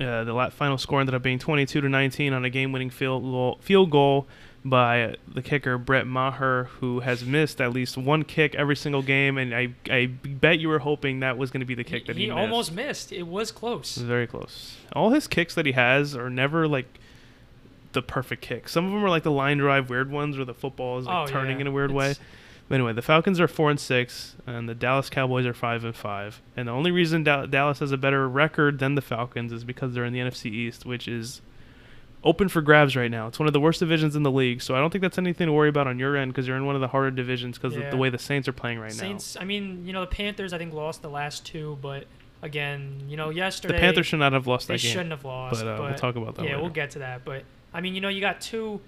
[0.00, 3.58] uh, the final score ended up being 22 to 19 on a game-winning field goal,
[3.60, 4.26] field goal
[4.64, 9.38] by the kicker Brett Maher, who has missed at least one kick every single game,
[9.38, 12.16] and I I bet you were hoping that was going to be the kick that
[12.16, 12.38] he, he missed.
[12.38, 13.10] almost missed.
[13.12, 13.96] It was close.
[13.96, 14.76] It was very close.
[14.92, 16.98] All his kicks that he has are never like
[17.92, 18.68] the perfect kick.
[18.68, 21.28] Some of them are like the line drive weird ones where the football is like
[21.28, 21.62] Oh, turning yeah.
[21.62, 22.14] in a weird way.
[22.70, 25.94] But anyway, the Falcons are four and six, and the Dallas Cowboys are five and
[25.94, 26.40] five.
[26.56, 29.92] And the only reason Dal- Dallas has a better record than the Falcons is because
[29.92, 31.42] they're in the NFC East, which is
[32.22, 33.26] open for grabs right now.
[33.26, 35.48] It's one of the worst divisions in the league, so I don't think that's anything
[35.48, 37.76] to worry about on your end because you're in one of the harder divisions because
[37.76, 38.98] of the way the Saints are playing right now.
[39.00, 39.36] Saints.
[39.40, 40.52] I mean, you know, the Panthers.
[40.52, 42.04] I think lost the last two, but
[42.40, 44.92] again, you know, yesterday The Panthers should not have lost that game.
[44.92, 45.64] shouldn't have lost.
[45.64, 46.60] but, uh, we'll talk about that Yeah, later.
[46.62, 47.24] we'll get to that.
[47.24, 47.42] But
[47.74, 48.80] I mean, you know, you got two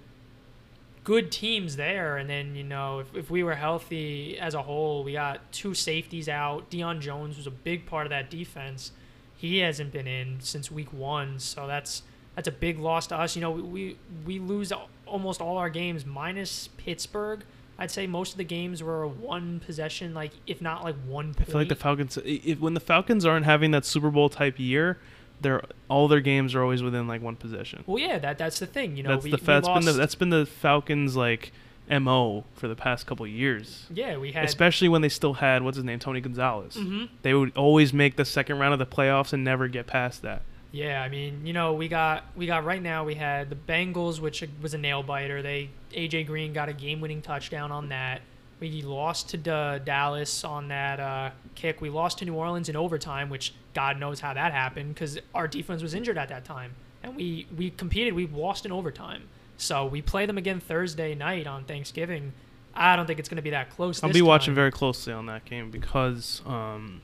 [1.03, 5.03] good teams there, and then you know, if, if we were healthy as a whole,
[5.03, 6.69] we got two safeties out.
[6.69, 8.91] Deion Jones was a big part of that defense.
[9.35, 12.03] He hasn't been in since week one, so that's
[12.35, 13.35] that's a big loss to us.
[13.35, 14.71] You know, we we, we lose
[15.05, 17.43] almost all our games minus Pittsburgh.
[17.77, 21.43] I'd say most of the games were one possession, like if not like one I
[21.43, 22.17] feel like the Falcons.
[22.23, 24.99] If, when the Falcons aren't having that Super Bowl type year,
[25.43, 27.83] they're all their games are always within like one possession.
[27.85, 28.97] well, yeah, that that's the thing.
[28.97, 31.51] You know, that's we, the fa- that's been the that's been the Falcons like
[31.89, 33.85] mo for the past couple years.
[33.93, 36.75] yeah, we had Especially when they still had what's his name Tony Gonzalez.
[36.75, 37.09] Mhm.
[37.21, 40.41] They would always make the second round of the playoffs and never get past that.
[40.71, 44.19] Yeah, I mean, you know, we got we got right now we had the Bengals,
[44.19, 45.41] which was a nail biter.
[45.43, 48.21] They AJ Green got a game-winning touchdown on that.
[48.63, 51.81] We lost to Da- Dallas on that uh, kick.
[51.81, 55.49] We lost to New Orleans in overtime, which God knows how that happened because our
[55.49, 56.75] defense was injured at that time.
[57.03, 58.13] and we we competed.
[58.13, 59.23] We lost in overtime.
[59.57, 62.31] So we play them again Thursday night on Thanksgiving.
[62.73, 64.01] I don't think it's going to be that close.
[64.01, 67.01] I'll be watching very closely on that game because, um,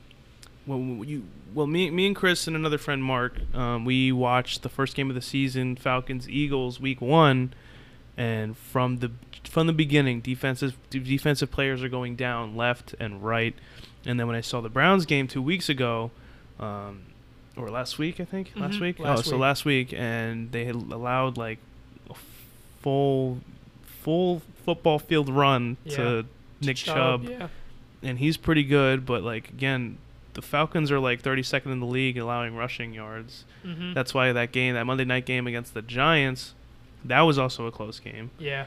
[0.66, 4.68] well, you, well, me, me and Chris and another friend Mark, um, we watched the
[4.70, 7.52] first game of the season, Falcons Eagles, Week One,
[8.20, 9.10] and from the
[9.48, 13.54] from the beginning, defensive defensive players are going down left and right,
[14.04, 16.10] and then when I saw the Browns game two weeks ago,
[16.60, 17.02] um,
[17.56, 20.64] or last week, I think last Mhm, week, last oh, so last week, and they
[20.66, 21.58] had allowed like
[22.10, 22.14] a
[22.82, 23.40] full
[24.02, 25.96] full football field run Yeah.
[25.96, 26.26] to
[26.60, 27.48] Nick Chubb, Yeah.
[28.02, 29.04] and he's pretty good.
[29.06, 29.96] But like again,
[30.34, 33.44] the Falcons are like 32nd in the league allowing rushing yards.
[33.62, 36.54] hmm That's why that game, that Monday night game against the Giants,
[37.04, 38.66] that was also a close game, yeah.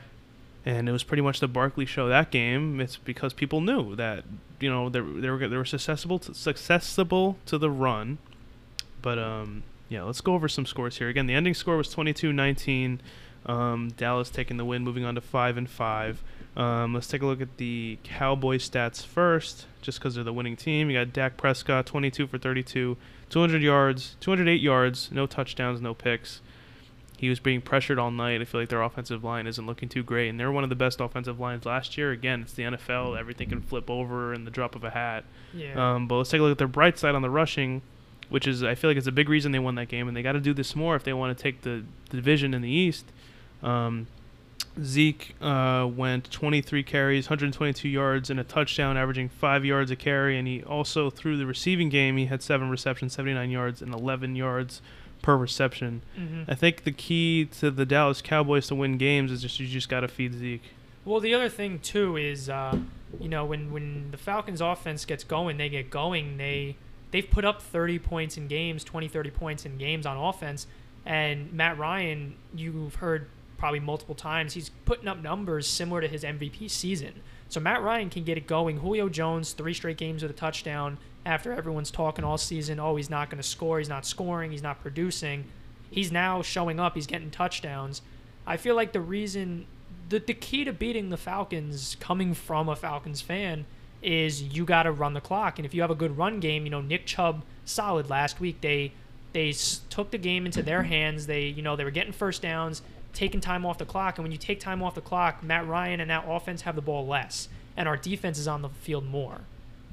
[0.65, 2.07] and it was pretty much the Barkley show.
[2.07, 4.23] That game, it's because people knew that
[4.59, 8.17] you know they they were they were susceptible to, susceptible to the run.
[9.01, 11.09] But um, yeah, let's go over some scores here.
[11.09, 12.99] Again, the ending score was 22-19.
[13.45, 16.23] Um, Dallas taking the win, moving on to five and five.
[16.55, 20.55] Um, let's take a look at the Cowboys stats first, just because they're the winning
[20.55, 20.89] team.
[20.89, 22.95] You got Dak Prescott, 22 for 32,
[23.29, 26.41] 200 yards, 208 yards, no touchdowns, no picks.
[27.23, 28.41] He was being pressured all night.
[28.41, 30.75] I feel like their offensive line isn't looking too great, and they're one of the
[30.75, 32.11] best offensive lines last year.
[32.11, 35.23] Again, it's the NFL; everything can flip over in the drop of a hat.
[35.53, 35.93] Yeah.
[35.93, 37.81] Um, but let's take a look at their bright side on the rushing,
[38.27, 40.21] which is I feel like it's a big reason they won that game, and they
[40.21, 42.69] got to do this more if they want to take the, the division in the
[42.69, 43.05] East.
[43.61, 44.07] Um,
[44.83, 50.37] Zeke uh, went 23 carries, 122 yards, and a touchdown, averaging five yards a carry.
[50.37, 54.35] And he also through the receiving game, he had seven receptions, 79 yards, and 11
[54.35, 54.81] yards
[55.23, 56.03] per reception.
[56.15, 59.65] hmm I think the key to the Dallas Cowboys to win games is just you
[59.65, 60.61] just got to feed Zeke.
[61.05, 62.77] Well, the other thing too is, uh,
[63.19, 66.37] you know, when when the Falcons' offense gets going, they get going.
[66.37, 66.75] They
[67.11, 70.67] they've put up 30 points in games, 20, 30 points in games on offense.
[71.05, 76.23] And Matt Ryan, you've heard probably multiple times, he's putting up numbers similar to his
[76.23, 77.13] MVP season.
[77.49, 78.77] So Matt Ryan can get it going.
[78.77, 80.97] Julio Jones, three straight games with a touchdown.
[81.25, 84.63] After everyone's talking all season, oh, he's not going to score, he's not scoring, he's
[84.63, 85.45] not producing.
[85.89, 88.01] He's now showing up, he's getting touchdowns.
[88.45, 89.67] I feel like the reason
[90.09, 93.65] the, the key to beating the Falcons coming from a Falcons fan
[94.01, 95.57] is you got to run the clock.
[95.57, 98.61] And if you have a good run game, you know, Nick Chubb solid last week.
[98.61, 98.91] They
[99.31, 99.53] they
[99.89, 101.25] took the game into their hands.
[101.25, 104.17] They, you know, they were getting first downs, taking time off the clock.
[104.17, 106.81] And when you take time off the clock, Matt Ryan and that offense have the
[106.81, 109.41] ball less, and our defense is on the field more.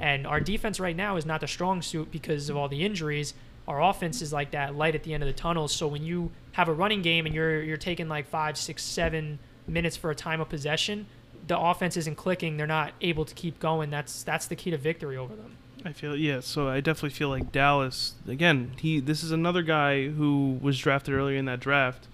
[0.00, 3.34] And our defense right now is not the strong suit because of all the injuries.
[3.68, 5.68] Our offense is like that light at the end of the tunnel.
[5.68, 9.38] So when you have a running game and you're you're taking like five, six, seven
[9.66, 11.06] minutes for a time of possession,
[11.46, 12.56] the offense isn't clicking.
[12.56, 13.90] They're not able to keep going.
[13.90, 15.58] That's that's the key to victory over them.
[15.84, 18.72] I feel yeah, so I definitely feel like Dallas again.
[18.78, 22.08] He this is another guy who was drafted earlier in that draft.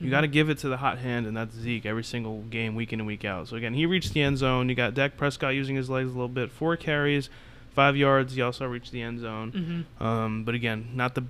[0.00, 2.74] You got to give it to the hot hand, and that's Zeke every single game,
[2.74, 3.48] week in and week out.
[3.48, 4.68] So again, he reached the end zone.
[4.68, 7.28] You got Dak Prescott using his legs a little bit, four carries,
[7.74, 8.34] five yards.
[8.34, 9.52] He also reached the end zone.
[9.52, 10.02] Mm-hmm.
[10.02, 11.24] Um, but again, not the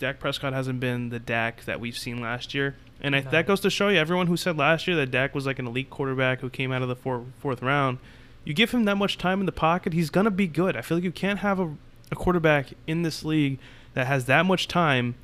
[0.00, 3.60] Dak Prescott hasn't been the Dak that we've seen last year, and I, that goes
[3.60, 6.40] to show you everyone who said last year that Dak was like an elite quarterback
[6.40, 7.98] who came out of the four, fourth round.
[8.44, 10.76] You give him that much time in the pocket, he's gonna be good.
[10.76, 11.74] I feel like you can't have a,
[12.10, 13.58] a quarterback in this league
[13.94, 15.14] that has that much time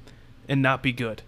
[0.48, 1.22] and not be good.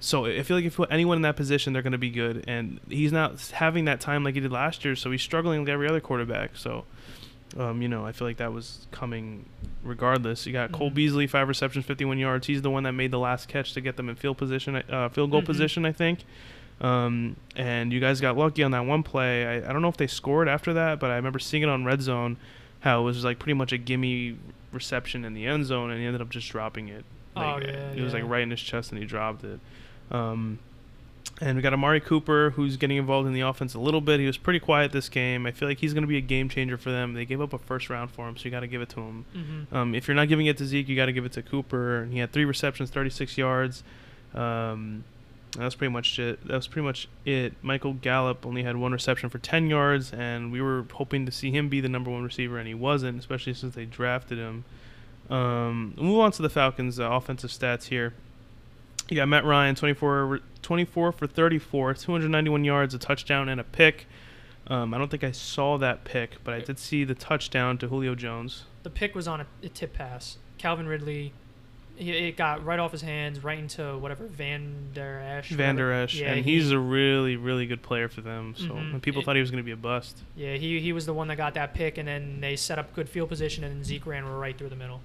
[0.00, 2.44] So I feel like if you put anyone in that position, they're gonna be good,
[2.46, 4.94] and he's not having that time like he did last year.
[4.96, 6.56] So he's struggling like every other quarterback.
[6.56, 6.84] So.
[7.56, 9.46] Um, you know, I feel like that was coming
[9.82, 10.46] regardless.
[10.46, 10.94] You got Cole Mhm.
[10.94, 12.46] Beasley, five receptions, 51 yards.
[12.46, 15.08] He's the one that made the last catch to get them in field position, uh,
[15.08, 15.46] field goal Mhm.
[15.46, 16.24] position, I think.
[16.82, 19.46] Um, and you guys got lucky on that one play.
[19.46, 21.86] I, I don't know if they scored after that, but I remember seeing it on
[21.86, 22.36] red zone,
[22.80, 24.36] how it was like pretty much a gimme
[24.70, 27.06] reception in the end zone, and he ended up just dropping it.
[27.34, 29.58] Like, Oh, yeah, It was like right in his chest, and he dropped it.
[30.10, 30.58] Um,
[31.40, 34.18] and we got Amari Cooper, who's getting involved in the offense a little bit.
[34.18, 35.46] He was pretty quiet this game.
[35.46, 37.14] I feel like he's going to be a game changer for them.
[37.14, 39.00] They gave up a first round for him, so you got to give it to
[39.00, 39.24] him.
[39.34, 39.76] Mm-hmm.
[39.76, 42.02] Um, if you're not giving it to Zeke, you got to give it to Cooper.
[42.02, 43.84] And he had three receptions, 36 yards.
[44.34, 45.04] Um,
[45.52, 46.46] that was pretty much it.
[46.46, 47.54] That was pretty much it.
[47.62, 51.50] Michael Gallup only had one reception for 10 yards, and we were hoping to see
[51.50, 54.64] him be the number one receiver, and he wasn't, especially since they drafted him.
[55.30, 58.14] Um, we'll move on to the Falcons' uh, offensive stats here.
[59.08, 64.06] You got Matt Ryan, 24, 24 for 34, 291 yards, a touchdown, and a pick.
[64.66, 67.88] Um, I don't think I saw that pick, but I did see the touchdown to
[67.88, 68.64] Julio Jones.
[68.82, 70.36] The pick was on a, a tip pass.
[70.58, 71.32] Calvin Ridley,
[71.96, 75.48] he, it got right off his hands, right into whatever Van Der Esch.
[75.52, 75.90] Van Der.
[75.90, 78.54] Esch, Yeah, and he- he's a really, really good player for them.
[78.58, 78.92] So Mhm.
[78.94, 80.22] and people It- thought he was going to be a bust.
[80.36, 82.94] Yeah, he he was the one that got that pick, and then they set up
[82.94, 85.00] good field position, and then Zeke ran right through the middle.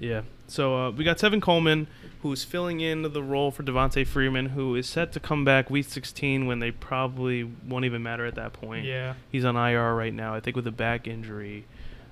[0.00, 0.22] Yeah.
[0.48, 1.86] So uh, we got Tevin Coleman,
[2.22, 5.86] who's filling in the role for Devonta Freeman, who is set to come back week
[5.86, 8.84] 16 when they probably won't even matter at that point.
[8.86, 9.14] Yeah.
[9.30, 11.66] He's on IR right now, I think, with a back injury.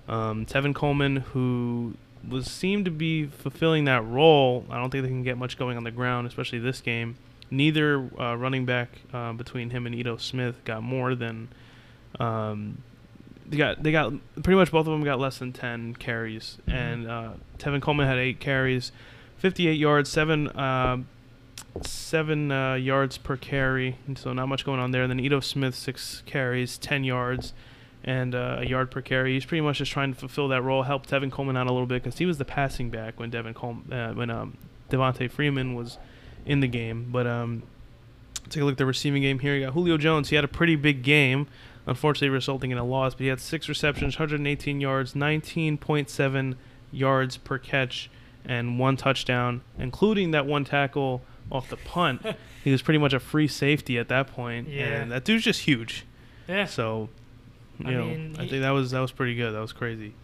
[0.06, 1.94] Um, Tevin Coleman, who
[2.28, 4.64] was seemed to be fulfilling that role.
[4.70, 7.16] I don't think they can get much going on the ground, especially this game.
[7.50, 11.48] Neither uh, running back uh, between him and Ito Smith got more than.
[12.20, 12.82] Um,
[13.48, 16.72] they got they got pretty much both of them got less than ten carries, Mhm.
[16.74, 18.92] and uh, Tevin Coleman had eight carries,
[19.38, 20.98] fifty-eight yards, seven uh,
[21.82, 25.02] seven uh, yards per carry, and so not much going on there.
[25.02, 27.52] And then Ito Smith six carries, ten yards,
[28.04, 29.34] and uh, a yard per carry.
[29.34, 31.86] He's pretty much just trying to fulfill that role, help Tevin Coleman out a little
[31.86, 34.56] bit because he was the passing back when Devin Cole uh, when um,
[34.90, 35.98] Devonta Freeman was
[36.46, 37.08] in the game.
[37.10, 37.62] But um,
[38.48, 39.54] take a look at the receiving game here.
[39.54, 40.30] You got Julio Jones.
[40.30, 41.46] He had a pretty big game,
[41.88, 43.14] unfortunately resulting in a loss.
[43.14, 46.54] But he had six receptions, 118 yards, 19.7
[46.92, 48.10] yards per catch,
[48.44, 52.24] and one touchdown, including that one tackle off the punt.
[52.64, 54.84] he was pretty much a free safety at that point, Yeah.
[54.84, 56.04] and that dude's just huge.
[56.46, 56.66] Yeah.
[56.66, 57.08] So,
[57.78, 59.54] you I know, mean, I he- think that was that was pretty good.
[59.54, 60.14] That was crazy.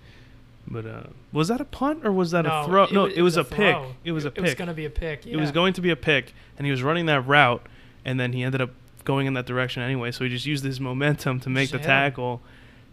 [0.66, 2.86] But uh, was that a punt or was that no, a throw?
[2.86, 3.76] no, it was, a, pick.
[4.02, 4.38] It was a pick.
[4.38, 5.26] It was gonna be a pick.
[5.26, 7.66] It was going to be a pick, and he was running that route,
[8.04, 8.70] and then he ended up
[9.05, 10.11] going in that direction anyway.
[10.11, 11.84] So he just used his momentum to make the Yeah.
[11.86, 12.42] tackle,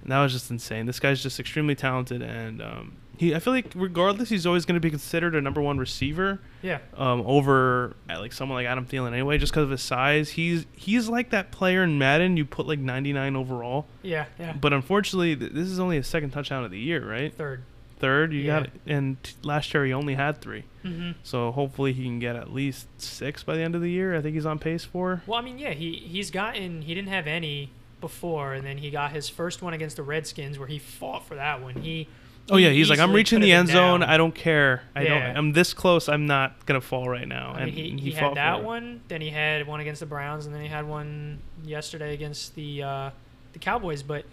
[0.03, 0.85] and that was just insane.
[0.85, 4.73] This guy's just extremely talented, and um, he I feel like regardless, he's always going
[4.75, 6.79] to be considered a number one receiver Yeah.
[6.97, 10.29] um, over uh, like someone like Adam Thielen anyway, just because of his size.
[10.31, 14.25] He's he's like that player in Madden you put like 99 overall, Yeah.
[14.39, 14.53] Yeah.
[14.53, 17.33] but unfortunately, th- this is only his second touchdown of the year, right?
[17.33, 17.63] Third.
[18.01, 18.59] Third, you Yeah.
[18.61, 18.69] got.
[18.85, 20.63] And t- last year he only had three.
[20.83, 21.11] Mm-hmm.
[21.23, 24.15] So hopefully he can get at least six by the end of the year.
[24.15, 25.21] I think he's on pace for.
[25.27, 27.69] Well, I mean, yeah, he he's gotten he didn't have any
[28.01, 31.35] before, and then he got his first one against the Redskins where he fought for
[31.35, 31.75] that one.
[31.75, 32.07] He.
[32.49, 33.99] Oh yeah, he's like I'm reaching the end zone.
[33.99, 34.09] down.
[34.09, 34.81] I don't care.
[34.95, 35.27] I Yeah.
[35.27, 35.37] don't.
[35.37, 36.09] I'm this close.
[36.09, 37.51] I'm not gonna fall right now.
[37.51, 39.01] I mean, and he, he, had that one.
[39.07, 42.81] Then he had one against the Browns, and then he had one yesterday against the
[42.81, 43.09] uh,
[43.53, 44.01] the Cowboys.
[44.01, 44.25] But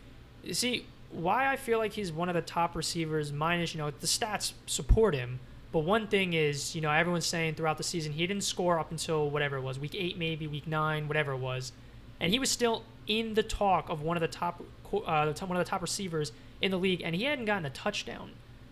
[0.42, 3.90] you see, why I feel like he's one of the top receivers, minus you know
[3.90, 5.40] the stats support him.
[5.70, 8.90] But one thing is, you know, everyone's saying throughout the season he didn't score up
[8.90, 11.72] until whatever it was, week eight maybe, week nine, whatever it was,
[12.20, 15.64] and he was still in the talk of one of the top, uh, one of
[15.64, 16.32] the top receivers
[16.62, 18.30] in the league, and he hadn't gotten a touchdown.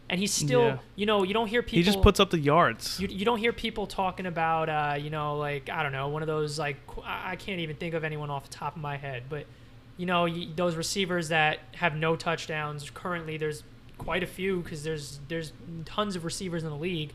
[0.09, 0.79] And he's still, Yeah.
[0.95, 1.79] you know, you don't hear people.
[1.79, 3.01] He just puts up the yards.
[3.01, 6.23] You, you don't hear people talking about, uh, you know, like I don't know, one
[6.23, 8.97] of those like I I can't even think of anyone off the top of my
[8.97, 9.47] head, but
[9.97, 13.37] you know, y those receivers that have no touchdowns currently.
[13.37, 13.63] There's
[13.99, 15.53] quite a few because there's there's
[15.85, 17.13] tons of receivers in the league,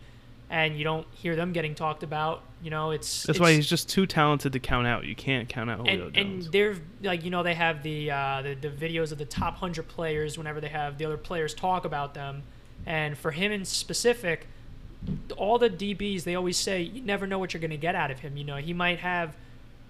[0.50, 2.44] and you don't hear them getting talked about.
[2.62, 5.06] You know, it's That's it's, why he's just too talented to count out.
[5.06, 8.42] You can't count out Julio and, and they're like you know they have the, uh,
[8.42, 11.86] the the videos of the top hundred players whenever they have the other players talk
[11.86, 12.44] about them,
[12.86, 14.48] and for him in specific,
[15.38, 18.10] all the DBs they always say you never know what you're going to get out
[18.10, 18.38] of him.
[18.38, 19.36] You know he might have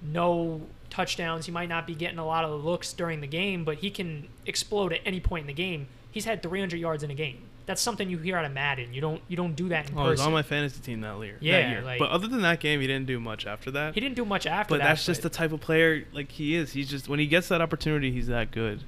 [0.02, 0.62] no
[0.92, 3.89] touchdowns, he might not be getting a lot of looks during the game, but he
[3.89, 5.88] can explode at any point in the game.
[6.12, 7.42] He's had 300 yards in a game.
[7.66, 8.94] That's something you hear out of Madden.
[8.94, 11.18] You don't you don't do that in oh, he was on my fantasy team that
[11.20, 11.38] year.
[11.39, 11.82] Yeah, that year.
[11.82, 13.94] like- but other than that game, he didn't do much after that.
[13.94, 14.89] he didn't do much after but that.
[14.89, 16.74] that's just the type of player like he is.
[16.74, 18.84] He's just when he gets that opportunity, he's that good.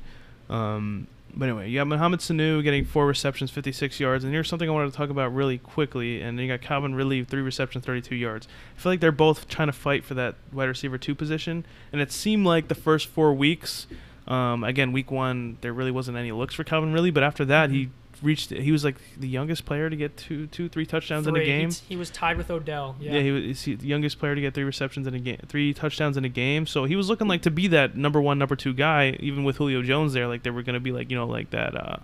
[0.49, 4.69] Um, but anyway, you got Mohamed Sanu getting four receptions, 56 yards, and here's something
[4.69, 6.21] I wanted to talk about really quickly.
[6.21, 8.47] And then you got Calvin Ridley, three receptions, 32 yards.
[8.77, 12.01] I feel like they're both trying to fight for that wide receiver two position, and
[12.01, 13.87] it seemed like the first four weeks.
[14.27, 17.71] Um, again, week one, there really wasn't any looks for Calvin Ridley, but after that,
[17.71, 17.89] he
[18.23, 18.49] reached.
[18.49, 21.69] He was like the youngest player to get two, two, three touchdowns in a game.
[21.71, 22.95] He, he was tied with Odell.
[22.99, 26.17] Yeah, he was the youngest player to get three receptions in a game, three touchdowns
[26.17, 26.65] in a game.
[26.65, 29.57] So he was looking like to be that number one, number two guy, even with
[29.57, 30.27] Julio Jones there.
[30.27, 31.97] Like they were gonna be like you know like that, uh,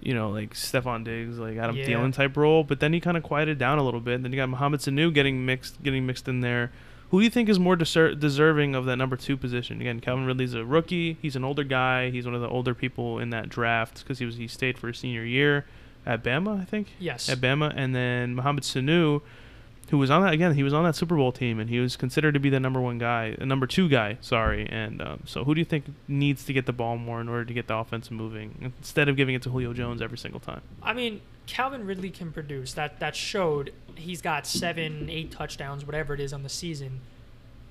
[0.00, 1.86] you know like Stefon Diggs, like Adam Yeah.
[1.86, 2.64] Thielen type role.
[2.64, 4.14] But then he kind of quieted down a little bit.
[4.16, 6.70] And then you got Mohamed Sanu getting mixed, getting mixed in there.
[7.10, 9.80] Who do you think is more deser- deserving of that number two position?
[9.80, 11.18] Again, Calvin Ridley's a rookie.
[11.20, 12.10] He's an older guy.
[12.10, 14.86] He's one of the older people in that draft because he was he stayed for
[14.88, 15.66] his senior year
[16.06, 17.28] at Bama, I think Yes.
[17.28, 19.20] at Bama, and then Mohamed Sanu,
[19.90, 20.54] who was on that again.
[20.54, 22.80] He was on that Super Bowl team, and he was considered to be the number
[22.80, 24.16] one guy, the number two guy.
[24.20, 27.28] Sorry, and um, so who do you think needs to get the ball more in
[27.28, 30.38] order to get the offense moving instead of giving it to Julio Jones every single
[30.40, 30.60] time?
[30.82, 31.20] I mean,
[31.50, 32.72] Calvin Ridley can produce.
[32.74, 37.00] That that showed he's got seven, eight touchdowns, whatever it is on the season.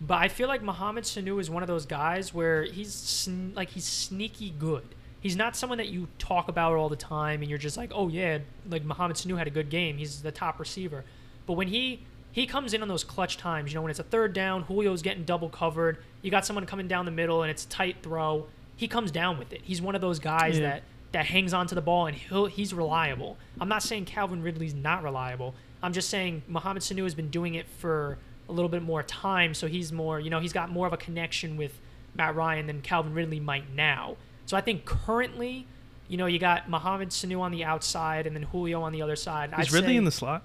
[0.02, 3.70] But I feel like Mohamed Sanu is one of those guys where he's sn- like
[3.70, 4.84] he's sneaky good.
[5.22, 8.08] He's not someone that you talk about all the time and you're just like, oh
[8.10, 9.98] yeah, like Mohamed Sanu had a good game.
[9.98, 11.04] He's the top receiver.
[11.46, 14.04] But when he he comes in on those clutch times, you know, when it's a
[14.04, 15.98] third down, Julio's getting double covered.
[16.22, 18.46] You got someone coming down the middle and it's a tight throw.
[18.76, 19.62] He comes down with it.
[19.64, 20.70] He's one of those guys Yeah.
[20.70, 23.38] that that hangs onto the ball and he'll he's reliable.
[23.60, 25.56] I'm not saying Calvin Ridley's not reliable.
[25.82, 29.54] I'm just saying Mohamed Sanu has been doing it for a little bit more time,
[29.54, 31.80] so he's more, you know, he's got more of a connection with
[32.16, 34.18] Matt Ryan than Calvin Ridley might now.
[34.46, 35.68] So I think currently,
[36.08, 39.16] you know, you got Mohamed Sanu on the outside and then Julio on the other
[39.16, 39.52] side.
[39.58, 40.44] Is I'd Ridley in the slot?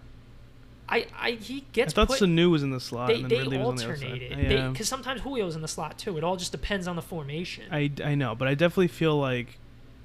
[0.86, 1.94] I, I he gets.
[1.94, 2.20] I thought put.
[2.20, 4.38] Sanu was in the slot they and then they Ridley was on the alternate outside.
[4.38, 4.68] it Yeah.
[4.68, 6.18] because sometimes Julio's in the slot too.
[6.18, 7.64] It all just depends on the formation.
[7.72, 9.58] I, I know, but I definitely feel like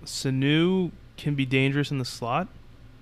[0.05, 2.47] Sanu can be dangerous in the slot,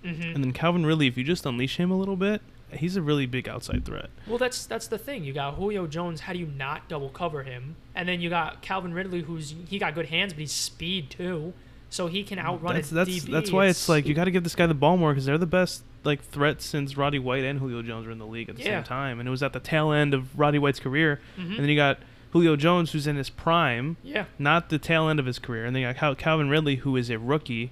[0.04, 2.41] hmm and then Calvin Ridley, if you just unleash him a little bit,
[2.74, 4.10] he's a really big outside threat.
[4.28, 5.24] Well, that's that's the thing.
[5.24, 6.22] You got Julio Jones.
[6.22, 7.76] How do you not double cover him?
[7.95, 11.54] And then you got Calvin Ridley, who's he got good hands, but he's speed too,
[11.89, 13.32] so he can outrun That's that's DB.
[13.32, 15.38] that's why it's like you got to give this guy the ball more because they're
[15.38, 18.56] the best like threat since Roddy White and Julio Jones were in the league at
[18.56, 18.78] the Yeah.
[18.78, 21.50] same time, and it was at the tail end of Roddy White's career, Mhm.
[21.52, 22.00] and then you got
[22.38, 25.75] Julio Jones who's in his prime, yeah, not the tail end of his career, and
[25.75, 27.71] then you got Calvin Ridley who is a rookie.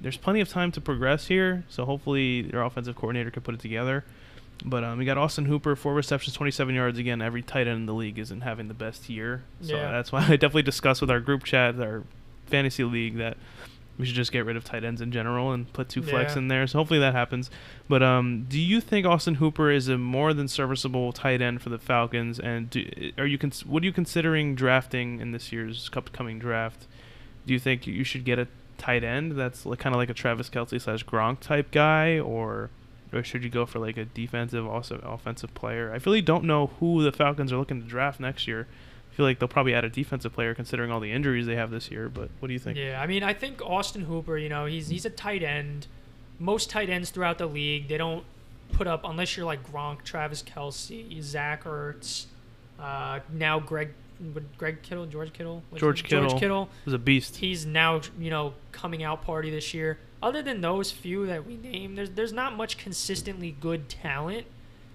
[0.00, 3.60] There's plenty of time to progress here, so hopefully their offensive coordinator could put it
[3.60, 4.04] together.
[4.64, 6.98] But um, we got Austin Hooper, four receptions, 27 yards.
[6.98, 9.90] Again, every tight end in the league isn't having the best year, so Yeah.
[9.90, 12.02] that's why I definitely discussed with our group chat, our
[12.46, 13.36] fantasy league, that
[14.00, 16.38] we should just get rid of tight ends in general and put two flex Yeah.
[16.38, 16.66] in there.
[16.66, 17.50] So hopefully that happens.
[17.88, 21.68] But um, do you think Austin Hooper is a more than serviceable tight end for
[21.68, 22.40] the Falcons?
[22.40, 26.86] And do, are you cons- what are you considering drafting in this year's upcoming draft?
[27.46, 28.48] Do you think you should get a
[28.78, 32.70] tight end that's like, kind of like a Travis Kelce slash Gronk type guy, or
[33.12, 35.90] or should you go for like a defensive, also offensive player?
[35.92, 38.66] I really don't know who the Falcons are looking to draft next year.
[39.20, 41.90] Feel like they'll probably add a defensive player considering all the injuries they have this
[41.90, 42.08] year.
[42.08, 42.78] But what do you think?
[42.78, 42.98] yeah.
[42.98, 44.38] I mean, I think Austin Hooper.
[44.38, 45.88] You know, he's he's a tight end.
[46.38, 48.24] Most tight ends throughout the league, they don't
[48.72, 52.24] put up unless you're like Gronk, Travis Kelce, Zach Ertz,
[52.78, 53.90] uh, now Greg,
[54.56, 56.30] Greg Kittle, George Kittle, George Kittle.
[56.30, 56.70] George Kittle.
[56.86, 57.36] was a beast.
[57.36, 59.98] he's now you know coming out party this year.
[60.22, 64.46] Other than those few that we named, there's there's not much consistently good talent.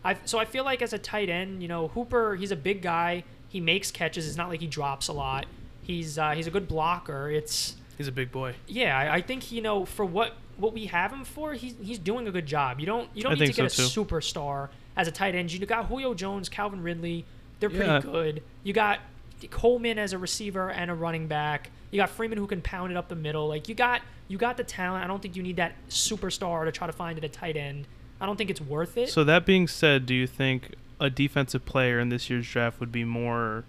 [0.03, 2.81] I so I feel like as a tight end, you know, Hooper, he's a big
[2.81, 3.23] guy.
[3.55, 4.27] He makes catches.
[4.27, 5.45] It's not like he drops a lot.
[5.81, 7.29] He's uh, he's a good blocker.
[7.31, 8.55] It's He's a big boy.
[8.67, 8.99] yeah.
[8.99, 12.27] I, I think you know for what what we have him for, he's he's doing
[12.27, 12.81] a good job.
[12.81, 15.53] You don't you don't I need to get a so, superstar as a tight end.
[15.53, 17.23] You got Julio Jones, Calvin Ridley.
[17.61, 18.01] They're pretty Yeah.
[18.01, 18.43] good.
[18.63, 18.99] You got
[19.51, 21.69] Coleman as a receiver and a running back.
[21.91, 23.47] You got Freeman who can pound it up the middle.
[23.47, 25.05] Like you got you got the talent.
[25.05, 27.87] I don't think you need that superstar to try to find at a tight end.
[28.19, 29.09] I don't think it's worth it.
[29.09, 32.91] So that being said, do you think a defensive player in this year's draft would
[32.91, 33.65] be more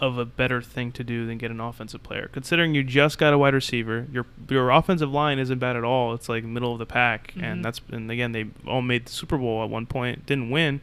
[0.00, 2.28] of a better thing to do than get an offensive player?
[2.32, 6.14] Considering you just got a wide receiver, your your offensive line isn't bad at all.
[6.14, 7.42] It's like middle of the pack, Mhm.
[7.42, 10.80] and that's and again they all made the Super Bowl at one point, didn't win,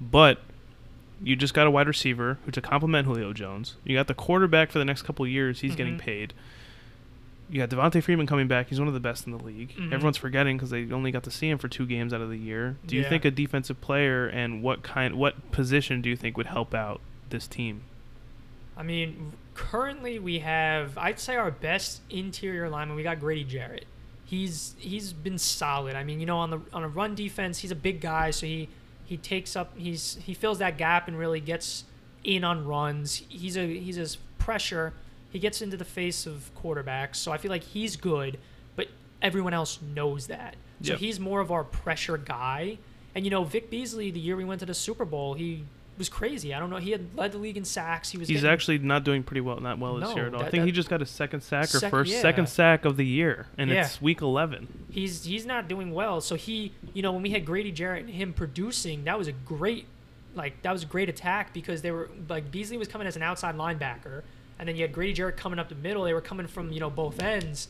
[0.00, 0.40] but
[1.22, 3.76] you just got a wide receiver who to complement Julio Jones.
[3.84, 5.60] You got the quarterback for the next couple of years.
[5.60, 6.00] He's getting Mhm.
[6.00, 6.32] paid.
[7.54, 8.68] You got Devonta Freeman coming back.
[8.68, 9.76] He's one of the best in the league.
[9.76, 9.92] Mhm.
[9.92, 12.36] Everyone's forgetting because they only got to see him for two games out of the
[12.36, 12.78] year.
[12.84, 13.08] Do you Yeah.
[13.08, 17.00] think a defensive player and what kind, what position do you think would help out
[17.30, 17.82] this team?
[18.76, 22.96] I mean, currently we have I'd say our best interior lineman.
[22.96, 23.86] We got Grady Jarrett.
[24.24, 25.94] He's he's been solid.
[25.94, 28.46] I mean, you know, on the on a run defense, he's a big guy, so
[28.46, 28.68] he
[29.04, 31.84] he takes up he's he fills that gap and really gets
[32.24, 33.22] in on runs.
[33.28, 34.92] He's a he's a pressure.
[35.34, 38.38] He gets into the face of quarterbacks, so I feel like he's good,
[38.76, 38.86] but
[39.20, 40.54] everyone else knows that.
[40.80, 41.00] So Yep.
[41.00, 42.78] he's more of our pressure guy.
[43.16, 45.64] And you know, Vic Beasley, the year we went to the Super Bowl, he
[45.98, 46.54] was crazy.
[46.54, 46.76] I don't know.
[46.76, 48.10] He had led the league in sacks.
[48.10, 50.34] He was He's getting- actually not doing pretty well, not well this No, year at
[50.34, 50.40] all.
[50.40, 52.20] I that- think he just got a second sack or Sec- first yeah.
[52.22, 53.84] second sack of the year, and Yeah.
[53.86, 54.68] it's week eleven.
[54.88, 56.20] he's he's not doing well.
[56.20, 59.32] So he, you know, when we had Grady Jarrett and him producing, that was a
[59.32, 59.86] great,
[60.36, 63.22] like that was a great attack because they were like Beasley was coming as an
[63.22, 64.22] outside linebacker,
[64.58, 66.04] and then you had Grady Jarrett coming up the middle.
[66.04, 67.68] They were coming from you know both ends.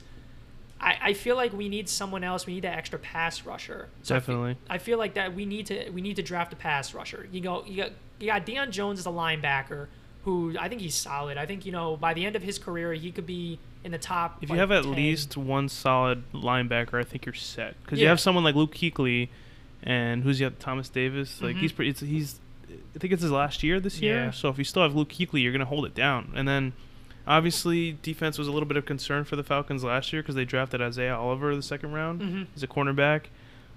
[0.80, 2.46] I, I feel like we need someone else.
[2.46, 3.88] We need that extra pass rusher.
[4.02, 4.56] So I fe- Definitely.
[4.68, 7.26] I feel like that we need to we need to draft a pass rusher.
[7.32, 9.86] You go you got you got Deion Jones as a linebacker
[10.24, 11.38] who I think he's solid.
[11.38, 13.98] I think you know by the end of his career he could be in the
[13.98, 14.38] top.
[14.42, 14.92] If like, you have at 10.
[14.94, 17.76] least one solid linebacker, I think you're set.
[17.84, 19.28] Because you have someone like Luke Kuechly,
[19.82, 21.40] and who's you have Thomas Davis.
[21.42, 21.60] Like Mhm.
[21.60, 21.90] he's pretty.
[21.90, 22.40] It's, he's.
[22.94, 24.16] I think it's his last year this year.
[24.26, 24.30] Yeah.
[24.30, 26.32] So if you still have Luke Kuechly, you're gonna hold it down.
[26.34, 26.72] And then,
[27.26, 30.44] obviously, defense was a little bit of concern for the Falcons last year because they
[30.44, 32.20] drafted Isaiah Oliver the second round.
[32.20, 32.46] Mhm.
[32.54, 33.22] He's a cornerback,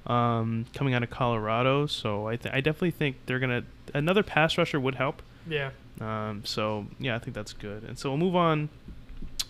[0.05, 1.85] um, coming out of Colorado.
[1.87, 5.21] So I th- I definitely think they're gonna another pass rusher would help.
[5.49, 5.71] Yeah.
[5.99, 7.83] Um, so yeah, I think that's good.
[7.83, 8.69] And so we'll move on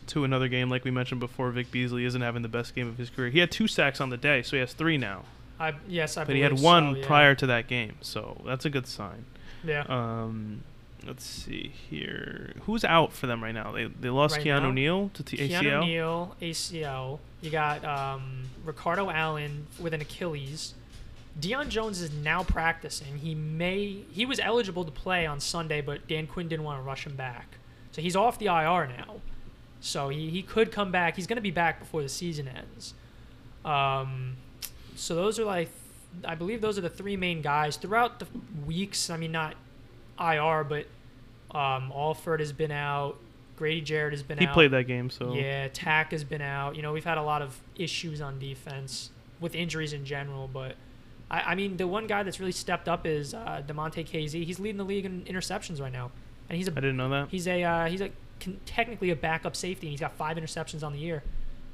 [0.08, 0.70] to another game.
[0.70, 3.30] Like we mentioned before, Vic Beasley isn't having the best game of his career.
[3.30, 5.24] He had two sacks on the day, so he has three now.
[5.60, 7.08] I yes I But he had one so, yeah.
[7.08, 9.26] prior to that game, so that's a good sign.
[9.64, 9.84] Yeah.
[9.88, 10.64] Um,
[11.06, 12.54] let's see here.
[12.66, 13.72] Who's out for them right now?
[13.72, 14.72] They they lost Right Keanu now?
[14.72, 15.86] Neal to T- Keanu ACL.
[15.86, 17.20] Neal, ACL.
[17.42, 20.74] You got um, Ricardo Allen with an Achilles.
[21.40, 23.20] Deion Jones is now practicing.
[23.20, 26.84] He may he was eligible to play on Sunday, but Dan Quinn didn't want to
[26.84, 27.58] rush him back,
[27.92, 29.22] so he's off the IR now.
[29.80, 31.16] So he, he could come back.
[31.16, 32.94] He's going to be back before the season ends.
[33.64, 34.38] Um,
[34.96, 35.70] so those are like,
[36.26, 38.28] I believe those are the three main guys throughout the
[38.66, 39.10] weeks.
[39.10, 39.56] I mean, not
[40.20, 40.88] IR, but
[41.58, 43.18] um, Alford has been out.
[43.56, 44.50] Grady Jarrett has been He out.
[44.50, 46.76] He played that game, so Yeah, Takk has been out.
[46.76, 50.76] You know, we've had a lot of issues on defense with injuries in general, but
[51.30, 54.44] I, I mean, the one guy that's really stepped up is uh, Damontae Kazee.
[54.46, 56.12] He's leading the league in interceptions right now,
[56.50, 57.30] and he's a I didn't know that.
[57.30, 59.88] he's a uh, he's a con- technically a backup safety.
[59.88, 61.24] and He's got five interceptions on the year,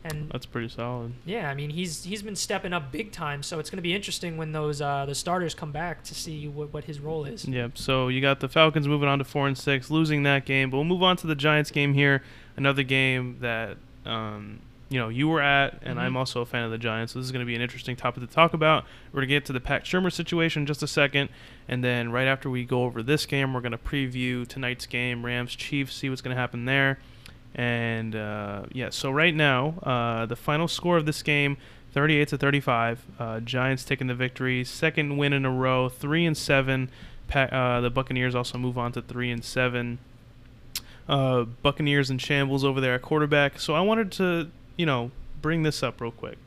[0.06, 1.14] and That's pretty solid.
[1.26, 3.42] yeah, I mean he's he's been stepping up big time.
[3.44, 6.48] So it's going to be interesting when those uh, the starters come back to see
[6.48, 7.46] what, what his role is.
[7.46, 7.78] Yep.
[7.78, 10.70] So you got the Falcons moving on to four and six, losing that game.
[10.70, 12.22] But we'll move on to the Giants game here.
[12.58, 16.02] Another game that um, you know you were at, and Mhm.
[16.02, 17.14] I'm also a fan of the Giants.
[17.14, 18.84] So this is going to be an interesting topic to talk about.
[19.12, 21.30] We're going to get to the Pat Shurmur situation in just a second,
[21.68, 25.26] and then right after we go over this game, we're going to preview tonight's game,
[25.26, 27.00] Rams Chiefs, see what's going to happen there.
[27.56, 31.58] And uh, yeah, so right now, uh, the final score of this game,
[31.94, 33.06] 38 to 35.
[33.20, 36.90] Uh, Giants taking the victory, second win in a row, three and seven.
[37.28, 40.00] Pa- uh, the Buccaneers also move on to three and seven.
[41.08, 43.60] Uh, Buccaneers and shambles over there at quarterback.
[43.60, 46.38] So I wanted to, you know, bring this up real quick.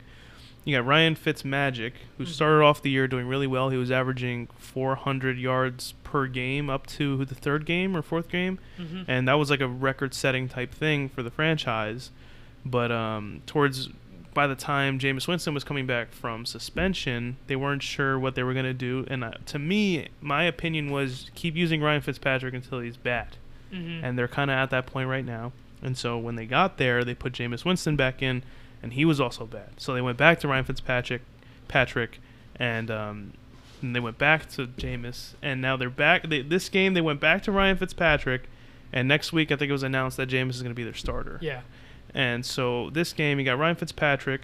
[0.65, 2.27] You got Ryan Fitzmagic, who Mhm.
[2.27, 3.69] started off the year doing really well.
[3.69, 8.57] He was averaging 400 yards per game up to the third game or fourth game
[8.79, 9.03] Mm-hmm.
[9.07, 12.11] and that was like a record-setting type thing for the franchise.
[12.65, 13.89] But um, towards
[14.33, 18.43] by the time Jameis Winston was coming back from suspension, they weren't sure what they
[18.43, 19.05] were going to do.
[19.09, 23.37] And uh, to me, my opinion was keep using Ryan Fitzpatrick until he's bad.
[23.73, 24.03] Mm-hmm.
[24.05, 25.51] And they're kind of at that point right now.
[25.81, 28.43] And so when they got there, they put Jameis Winston back in,
[28.83, 29.69] and he was also bad.
[29.77, 31.21] So they went back to Ryan Fitzpatrick,
[31.67, 32.19] Patrick,
[32.55, 33.33] and um,
[33.81, 36.27] and they went back to Jameis, and now they're back.
[36.29, 38.43] They, this game, they went back to Ryan Fitzpatrick,
[38.93, 40.93] and next week I think it was announced that Jameis is going to be their
[40.93, 41.39] starter.
[41.41, 41.61] yeah.
[42.13, 44.43] And so this game, you got Ryan Fitzpatrick,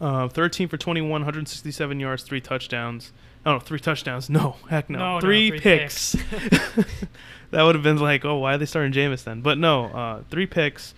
[0.00, 3.10] uh, 13 for 21, 167 yards, three touchdowns.
[3.44, 4.28] Oh, no, three touchdowns.
[4.30, 4.98] No, heck no.
[4.98, 6.12] No, no, three, three picks.
[7.50, 9.40] that would have been like, oh, why are they starting Jameis then?
[9.40, 10.94] But no, uh, three picks.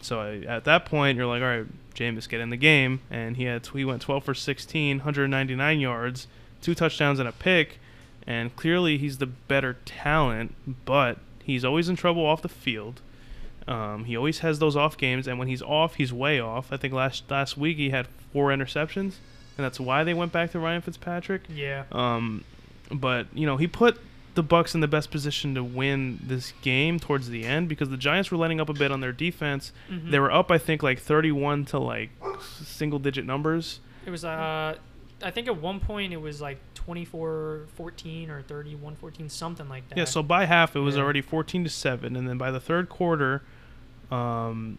[0.00, 3.00] So I, at that point, you're like, all right, Jameis, get in the game.
[3.10, 6.26] And he had he went 12 for 16, 199 yards,
[6.64, 7.78] two touchdowns and a pick.
[8.26, 10.54] And clearly he's the better talent,
[10.86, 13.02] but he's always in trouble off the field.
[13.68, 16.72] Um, he always has those off games, and when he's off, he's way off.
[16.72, 19.16] I think last last week he had four interceptions,
[19.56, 21.42] and that's why they went back to Ryan Fitzpatrick.
[21.48, 21.84] Yeah.
[21.92, 22.44] Um,
[22.90, 23.98] but you know, he put
[24.34, 27.96] the Bucks in the best position to win this game towards the end because the
[27.96, 29.72] Giants were letting up a bit on their defense.
[29.90, 30.10] Mhm.
[30.10, 32.10] They were up, I think, like 31 to like
[32.40, 33.80] single digit numbers.
[34.04, 34.76] It was uh
[35.24, 39.98] I think at one point it was like 24-14 or 31-14 something like that.
[39.98, 41.02] Yeah, so by half it was Yeah.
[41.02, 43.42] already 14 to 7 and then by the third quarter
[44.10, 44.78] um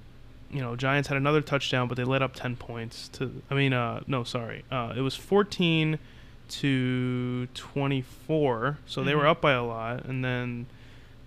[0.52, 3.74] you know, Giants had another touchdown but they let up 10 points to I mean
[3.74, 4.64] uh no, sorry.
[4.72, 5.98] Uh it was 14
[6.48, 8.78] to 24.
[8.86, 9.30] So they were Mhm.
[9.32, 10.68] up by a lot and then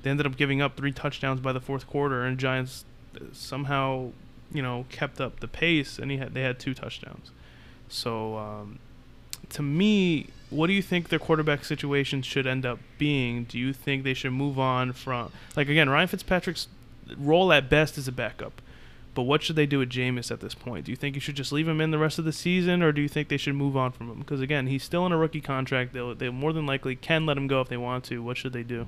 [0.03, 2.85] they ended up giving up three touchdowns by the fourth quarter and Giants
[3.16, 4.12] uh, somehow,
[4.53, 7.33] you know, kept up the pace and he had they had two touchdowns.
[7.89, 8.79] So um
[9.51, 13.44] to me, what do you think their quarterback situation should end up being?
[13.44, 16.68] Do you think they should move on from like again, Ryan Fitzpatrick's
[17.16, 18.61] role at best is a backup.
[19.14, 20.84] But what should they do with Jameis at this point?
[20.84, 22.92] Do you think you should just leave him in the rest of the season, or
[22.92, 24.18] do you think they should move on from him?
[24.20, 25.92] Because again, he's still in a rookie contract.
[25.92, 28.22] They'll they more than likely can let him go if they want to.
[28.22, 28.86] What should they do?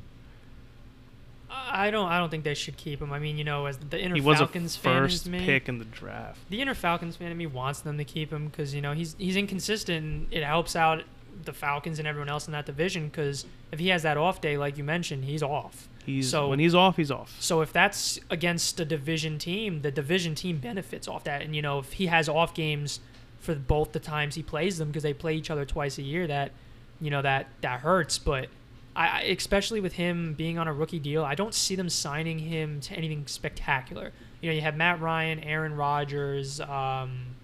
[1.53, 3.13] I don't I don't think they should keep him.
[3.13, 5.69] I mean, you know, as the inner he was Falcons a fan first me, pick
[5.69, 6.39] in the draft.
[6.49, 9.17] the inner Falcons fan in me wants them to keep him because you know he's
[9.19, 10.05] he's inconsistent.
[10.05, 11.03] And it helps out
[11.45, 14.57] the Falcons and everyone else in that division because if he has that off day,
[14.59, 15.89] like you mentioned, he's off.
[16.05, 17.37] He's So- when he's off, he's off.
[17.41, 21.43] So if that's against a division team, the division team benefits off that.
[21.43, 23.01] And you know, if he has off games
[23.39, 26.27] for both the times he plays them because they play each other twice a year,
[26.27, 26.53] that
[27.01, 28.19] you know that that hurts.
[28.19, 28.49] But
[28.97, 32.81] I especially with him being on a rookie deal, I don't see them signing him
[32.83, 34.13] to anything spectacular.
[34.41, 36.61] You know, you have Matt Ryan, Aaron Rodgers.
[36.61, 37.37] Um,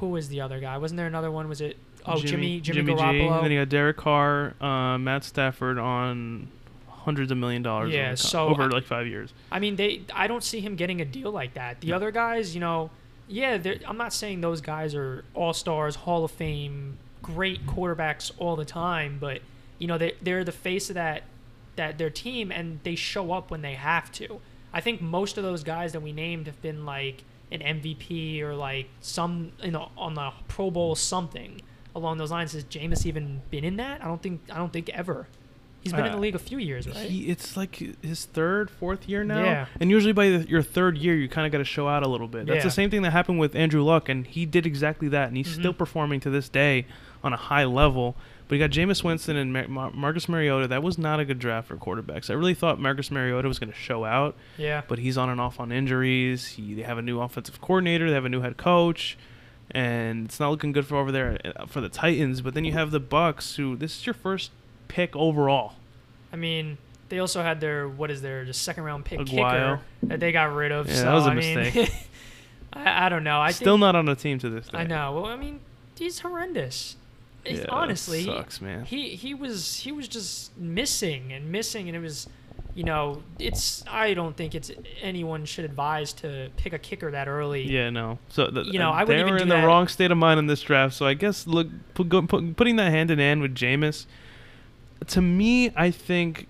[0.00, 0.76] who was the other guy?
[0.78, 1.48] Wasn't there another one?
[1.48, 2.98] Was it oh Jimmy Jimmy, G.
[3.00, 3.32] Garoppolo?
[3.36, 6.48] And then you got Derek Carr, uh, Matt Stafford on
[6.88, 9.32] hundreds of million dollars Yeah, over, so over I- like five years.
[9.52, 10.02] I mean, they.
[10.12, 11.80] I don't see him getting a deal like that.
[11.80, 11.96] The No.
[11.96, 12.90] other guys, you know,
[13.28, 18.56] yeah, I'm not saying those guys are all stars, Hall of Fame, great quarterbacks all
[18.56, 19.40] the time, but
[19.78, 21.22] you know, they they're the face of that
[21.76, 24.40] that their team and they show up when they have to.
[24.72, 27.22] I think most of those guys that we named have been like
[27.52, 31.60] an MVP or like some you know on the Pro Bowl something
[31.94, 32.52] along those lines.
[32.52, 34.02] Has Jameis even been in that?
[34.02, 35.26] I don't think I don't think ever.
[35.82, 37.08] He's been in the Uh, league a few years, right?
[37.08, 39.44] He, it's like his third, fourth year now.
[39.44, 39.66] Yeah.
[39.78, 42.08] And usually by the, your third year, you kind of got to show out a
[42.08, 42.46] little bit.
[42.46, 42.62] That's Yeah.
[42.64, 45.48] the same thing that happened with Andrew Luck, and he did exactly that, and he's
[45.48, 45.78] still Mhm.
[45.78, 46.86] performing to this day
[47.22, 48.16] on a high level.
[48.48, 50.68] But you got Jameis Winston and Mar- Mar- Marcus Mariota.
[50.68, 52.30] That was not a good draft for quarterbacks.
[52.30, 54.82] I really thought Marcus Mariota was going to show out, yeah.
[54.86, 56.46] but he's on and off on injuries.
[56.46, 58.08] He, they have a new offensive coordinator.
[58.08, 59.18] They have a new head coach,
[59.72, 62.40] and it's not looking good for over there uh, for the Titans.
[62.40, 64.52] But then you have the Bucks, who this is your first
[64.86, 65.74] pick overall.
[66.32, 66.78] I mean,
[67.08, 69.26] they also had their what is their the second round pick Aguayo.
[69.26, 70.86] kicker that they got rid of.
[70.86, 71.92] Yeah, so that was a I mean, mistake.
[72.72, 73.40] I, I don't know.
[73.40, 74.78] I Still not on the team to this day.
[74.78, 75.12] I know.
[75.14, 75.60] Well, I mean,
[75.96, 76.96] he's horrendous.
[77.48, 78.84] Yeah, honestly, he- sucks, man.
[78.84, 82.28] he he was he was just missing and missing, and it was,
[82.74, 83.84] you know, it's.
[83.88, 84.70] I don't think it's
[85.00, 87.62] anyone should advise to pick a kicker that early.
[87.70, 88.18] Yeah, no.
[88.28, 89.64] So You know, I wouldn't they even were in the that.
[89.66, 90.94] wrong state of mind in this draft.
[90.94, 94.06] So I guess look, put, go, put, putting that hand in hand with Jameis,
[95.08, 96.48] to me, I think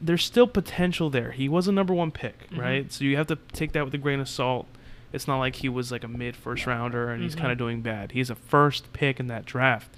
[0.00, 1.32] there's still potential there.
[1.32, 2.58] He was a number one pick, Mhm.
[2.58, 2.92] right?
[2.92, 4.66] So you have to take that with a grain of salt.
[5.12, 7.38] It's not like he was like a mid first rounder and he's Mhm.
[7.40, 8.12] kind of doing bad.
[8.12, 9.90] He's a first pick in that draft.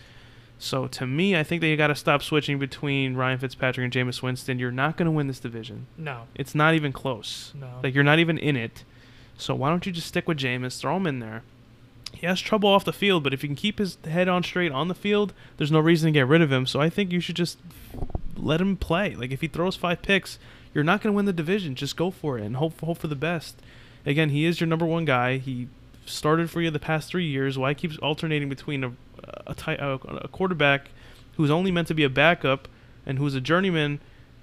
[0.62, 3.92] So to me, I think that you got to stop switching between Ryan Fitzpatrick and
[3.92, 4.58] Jameis Winston.
[4.58, 5.86] You're not going to win this division.
[5.96, 6.24] No.
[6.34, 7.54] It's not even close.
[7.58, 7.80] No.
[7.82, 8.84] Like you're not even in it.
[9.38, 10.78] So why don't you just stick with Jameis?
[10.78, 11.42] Throw him in there.
[12.12, 14.70] He has trouble off the field, but if you can keep his head on straight
[14.70, 16.66] on the field, there's no reason to get rid of him.
[16.66, 17.58] So I think you should just
[18.36, 19.14] let him play.
[19.14, 20.38] Like if he throws five picks,
[20.74, 21.74] you're not going to win the division.
[21.74, 23.56] Just go for it and hope hope for the best.
[24.04, 25.38] Again, he is your number one guy.
[25.38, 25.68] He
[26.04, 27.56] started for you the past three years.
[27.56, 28.92] Why keeps alternating between a
[29.46, 30.90] a, ti- a a quarterback
[31.36, 32.68] who's only meant to be a backup
[33.06, 34.00] and who's a journeyman,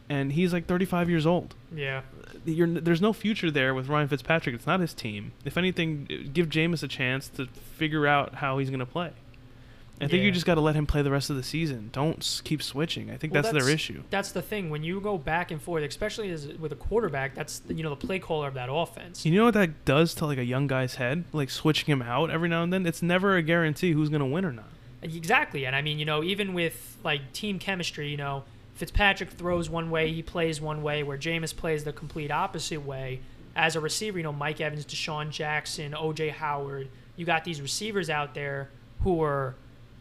[0.10, 2.02] and he's like 35 years old Yeah.
[2.46, 4.56] you're, there's no future there with Ryan Fitzpatrick.
[4.56, 5.32] It's not his team.
[5.46, 9.12] If anything, give Jameis a chance to figure out how he's going to play.
[10.00, 11.90] I think you just got to let him play the rest of the season.
[11.92, 13.10] Don't s- keep switching.
[13.10, 14.04] I think Well, that's, their issue.
[14.12, 14.70] That's the thing.
[14.70, 17.90] When you go back and forth, especially as with a quarterback, that's the, you know
[17.90, 19.26] the play caller of that offense.
[19.26, 21.24] You know what that does to like a young guy's head?
[21.34, 22.86] Like switching him out every now and then.
[22.86, 24.70] It's never a guarantee who's going to win or not.
[25.02, 28.44] Exactly, and I mean, you know, even with like team chemistry, you know,
[28.76, 33.22] Fitzpatrick throws one way, he plays one way, where Jameis plays the complete opposite way.
[33.56, 36.30] As a receiver, you know, Mike Evans, DeSean Jackson, O.J.
[36.30, 38.70] Howard, you got these receivers out there
[39.02, 39.56] who are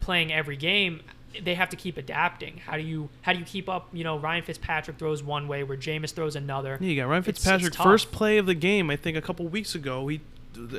[0.07, 1.01] playing every game.
[1.43, 2.57] They have to keep adapting.
[2.65, 3.89] How do you how do you keep up?
[3.93, 6.77] You know, Ryan Fitzpatrick throws one way, where Jameis throws another.
[6.79, 7.75] Yeah, you got Ryan It's- it's Fitzpatrick.
[7.75, 10.07] first play of the game, I think, a couple weeks ago.
[10.07, 10.21] He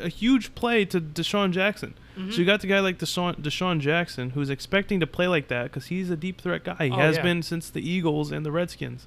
[0.03, 1.95] a huge play to DeSean Jackson.
[2.19, 2.33] Mhm.
[2.33, 5.65] So you got the guy like DeSean, DeSean Jackson who's expecting to play like that
[5.65, 6.87] because he's a deep threat guy.
[6.87, 7.23] He Oh, has yeah.
[7.23, 9.07] been since the Eagles and the Redskins.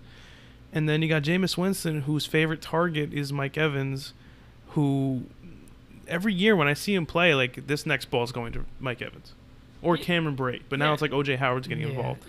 [0.72, 4.14] And then you got Jameis Winston, whose favorite target is Mike Evans,
[4.70, 5.24] who
[6.08, 9.02] every year when I see him play, like this next ball is going to Mike
[9.02, 9.34] Evans
[9.82, 10.62] or Cameron Brate.
[10.70, 10.94] But now Yeah.
[10.94, 11.92] it's like OJ Howard's getting Yeah.
[11.92, 12.24] involved.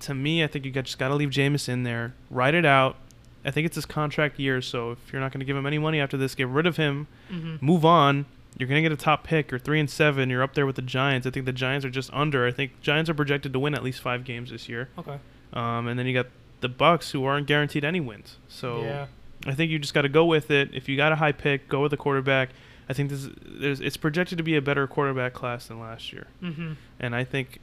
[0.00, 2.64] To me, I think you got, just got to leave Jameis in there, ride it
[2.66, 2.96] out.
[3.44, 5.78] I think it's his contract year, so if you're not going to give him any
[5.78, 7.62] money after this, get rid of him Mhm.
[7.62, 8.26] move on.
[8.58, 9.52] You're gonna get a top pick.
[9.52, 10.30] You're three and seven.
[10.30, 11.26] You're up there with the Giants.
[11.28, 12.44] I think the Giants are just under.
[12.44, 14.88] I think Giants are projected to win at least five games this year.
[14.98, 15.18] Okay.
[15.52, 16.26] Um, and then you got
[16.60, 18.36] the Bucks, who aren't guaranteed any wins.
[18.48, 19.06] So yeah.
[19.46, 20.70] I think you just got to go with it.
[20.72, 22.48] If you got a high pick, go with the quarterback.
[22.88, 26.26] I think this there's it's projected to be a better quarterback class than last year.
[26.42, 26.72] Mm-hmm.
[27.00, 27.60] And I think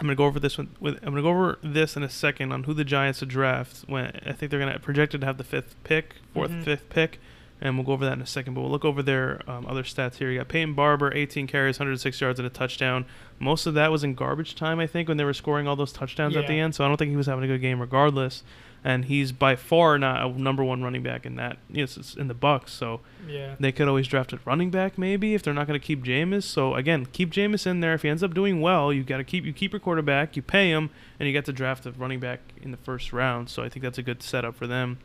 [0.00, 2.52] I'm gonna go over this one with I'm gonna go over this in a second
[2.52, 3.84] on who the Giants to draft.
[3.86, 6.64] When I think they're gonna projected to have the fifth pick, 4th Mhm.
[6.64, 7.20] fifth pick,
[7.60, 8.54] and we'll go over that in a second.
[8.54, 10.30] But we'll look over their um, other stats here.
[10.30, 13.06] You got Peyton Barber, 18 carries, 106 yards, and a touchdown.
[13.38, 15.92] Most of that was in garbage time, I think, when they were scoring all those
[15.92, 16.74] touchdowns at the end.
[16.74, 18.42] So I don't think he was having a good game, regardless.
[18.86, 21.56] And he's by far not a number one running back in that.
[21.70, 22.70] Yes, it's in the Bucks.
[22.72, 23.54] So Yeah.
[23.58, 26.42] they could always draft a running back maybe if they're not going to keep Jameis.
[26.42, 27.94] So again, keep Jameis in there.
[27.94, 30.42] If he ends up doing well, you got to keep you keep your quarterback, you
[30.42, 33.48] pay him, and you get to draft a running back in the first round.
[33.48, 34.98] So I think that's a good setup for them.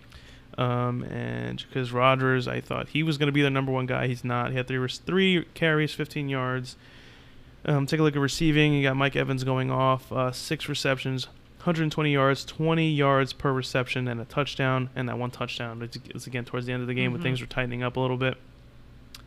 [0.57, 4.07] Um, and because Rodgers, I thought he was going to be the number one guy.
[4.07, 4.51] He's not.
[4.51, 6.75] He had three three carries, 15 yards.
[7.63, 8.73] Um, take a look at receiving.
[8.73, 11.27] You got Mike Evans going off, uh, six receptions,
[11.59, 14.89] 120 yards, 20 yards per reception, and a touchdown.
[14.95, 17.23] And that one touchdown is, again towards the end of the game when Mhm.
[17.23, 18.37] things were tightening up a little bit.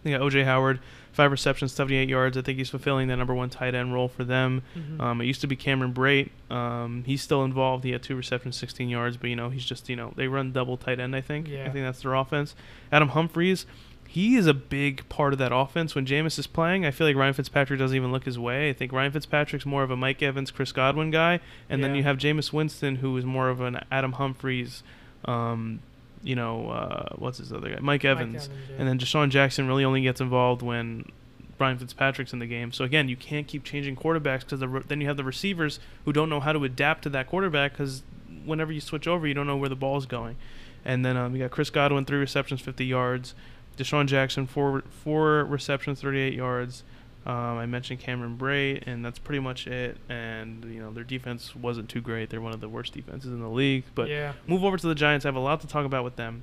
[0.04, 0.80] You got OJ Howard,
[1.12, 2.36] five receptions, 78 yards.
[2.36, 4.62] I think he's fulfilling the number one tight end role for them.
[4.76, 5.00] Mhm.
[5.00, 6.30] Um, it used to be Cameron Brate.
[6.50, 7.84] Um, he's still involved.
[7.84, 10.50] He had two receptions, 16 yards, but you know he's just you know they run
[10.50, 11.14] double tight end.
[11.14, 11.46] I think.
[11.48, 11.66] Yeah.
[11.66, 12.56] I think that's their offense.
[12.90, 13.64] Adam Humphries,
[14.12, 16.84] he is a big part of that offense when Jameis is playing.
[16.84, 18.68] I feel like Ryan Fitzpatrick doesn't even look his way.
[18.68, 21.40] I think Ryan Fitzpatrick's more of a Mike Evans, Chris Godwin guy,
[21.70, 24.82] and then you have Jameis Winston, who is more of an Adam Humphries,
[25.24, 25.80] um,
[26.22, 28.76] you know, uh, what's his other guy, Mike Evans, yeah.
[28.80, 31.10] and then DeSean Jackson really only gets involved when
[31.58, 32.70] Ryan Fitzpatrick's in the game.
[32.70, 35.80] So again, you can't keep changing quarterbacks because the, re- then you have the receivers
[36.04, 38.02] who don't know how to adapt to that quarterback because
[38.44, 40.36] whenever you switch over, you don't know where the ball's going.
[40.84, 43.34] And then um, you got Chris Godwin, three receptions, 50 yards.
[43.82, 46.84] DeSean Jackson, four four receptions, 38 yards.
[47.24, 49.96] Um, I mentioned Cameron Brate, and that's pretty much it.
[50.08, 52.30] And you know their defense wasn't too great.
[52.30, 53.84] They're one of the worst defenses in the league.
[53.94, 55.24] But yeah, move over to the Giants.
[55.24, 56.42] I have a lot to talk about with them.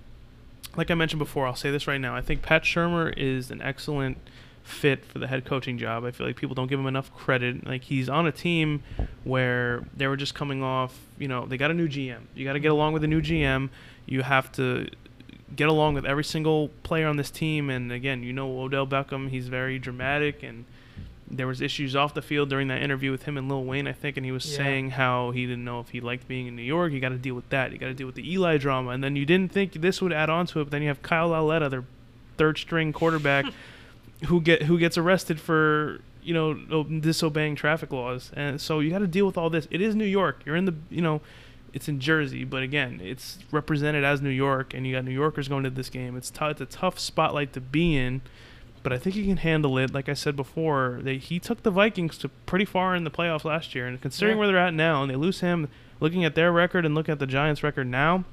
[0.77, 2.15] Like I mentioned before, I'll say this right now.
[2.15, 4.17] I think Pat Shurmur is an excellent
[4.63, 6.05] fit for the head coaching job.
[6.05, 7.65] I feel like people don't give him enough credit.
[7.65, 8.83] Like he's on a team
[9.23, 12.21] where they were just coming off, you know, they got a new GM.
[12.35, 13.69] You got to get along with a new GM.
[14.05, 14.87] You have to
[15.55, 19.29] get along with every single player on this team and again, you know Odell Beckham,
[19.29, 20.65] he's very dramatic and
[21.31, 23.91] there was issues off the field during that interview with him and Lil Wayne, I
[23.93, 24.57] think, and he was Yeah.
[24.57, 26.91] saying how he didn't know if he liked being in New York.
[26.91, 27.71] You got to deal with that.
[27.71, 30.11] You got to deal with the Eli drama, and then you didn't think this would
[30.11, 30.63] add on to it.
[30.65, 31.83] But then you have Kyle Lauletta, their
[32.37, 33.45] third string quarterback,
[34.25, 38.99] who get who gets arrested for you know disobeying traffic laws, and so you got
[38.99, 39.67] to deal with all this.
[39.69, 40.41] It is New York.
[40.45, 41.21] You're in the you know.
[41.73, 45.47] It's in Jersey, but again, it's represented as New York, and you got New Yorkers
[45.47, 46.15] going to this game.
[46.17, 48.21] It's, t- it's a tough spotlight to be in,
[48.81, 49.93] but I think he can handle it.
[49.93, 53.43] Like I said before, they, he took the Vikings to pretty far in the playoffs
[53.43, 54.39] last year, and considering Yeah.
[54.39, 55.67] where they're at now, and they lose him,
[55.99, 58.23] looking at their record and looking at the Giants' record now,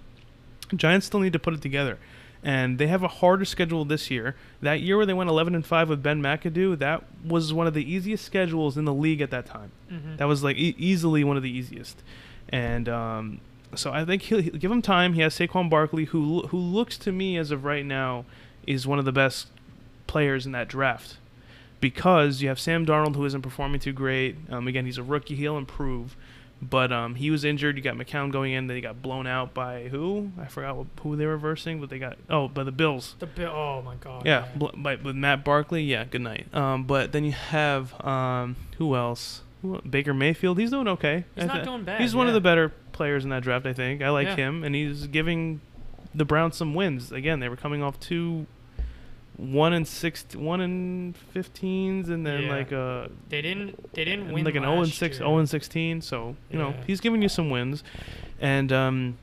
[0.75, 1.99] Giants still need to put it together.
[2.43, 4.37] And they have a harder schedule this year.
[4.63, 7.75] That year where they went 11 and 5 with Ben McAdoo, that was one of
[7.75, 9.73] the easiest schedules in the league at that time.
[9.91, 10.17] Mhm.
[10.19, 12.03] That was like e- easily one of the easiest.
[12.49, 13.41] And um,
[13.75, 15.15] so I think he'll, he'll give him time.
[15.15, 18.25] He has Saquon Barkley, who who looks to me as of right now
[18.67, 19.49] is one of the best
[20.07, 21.17] players in that draft,
[21.81, 24.37] because you have Sam Darnold, who isn't performing too great.
[24.51, 26.17] Um, again, he's a rookie; he'll improve.
[26.63, 27.77] But um, he was injured.
[27.77, 28.67] You got McCown going in.
[28.67, 30.31] Then he got blown out by who?
[30.41, 33.15] I forgot what, who they were versing, but they got oh by the Bills.
[33.19, 33.51] the Bill.
[33.51, 34.25] Oh my God.
[34.25, 35.83] Yeah, bl- by, with Matt Barkley.
[35.83, 36.47] Yeah, good night.
[36.55, 39.43] Um, but then you have um, who else?
[39.89, 40.59] Baker Mayfield.
[40.59, 41.25] He's doing okay.
[41.35, 42.01] He's I not doing bad.
[42.01, 43.67] He's one of the better players in that draft.
[43.67, 44.03] I think.
[44.03, 44.37] I like Yeah.
[44.37, 45.61] him, and he's giving
[46.15, 47.11] the Browns some wins.
[47.13, 48.47] Again, they were coming off two.
[49.39, 52.51] One and six, one and fifteens, and then Yeah.
[52.51, 53.93] like a They didn't.
[53.93, 55.27] They didn't win like an 0 and last 6, year.
[55.29, 56.01] 0 and 16.
[56.01, 57.85] So you know he's giving you some wins,
[58.41, 59.19] and um,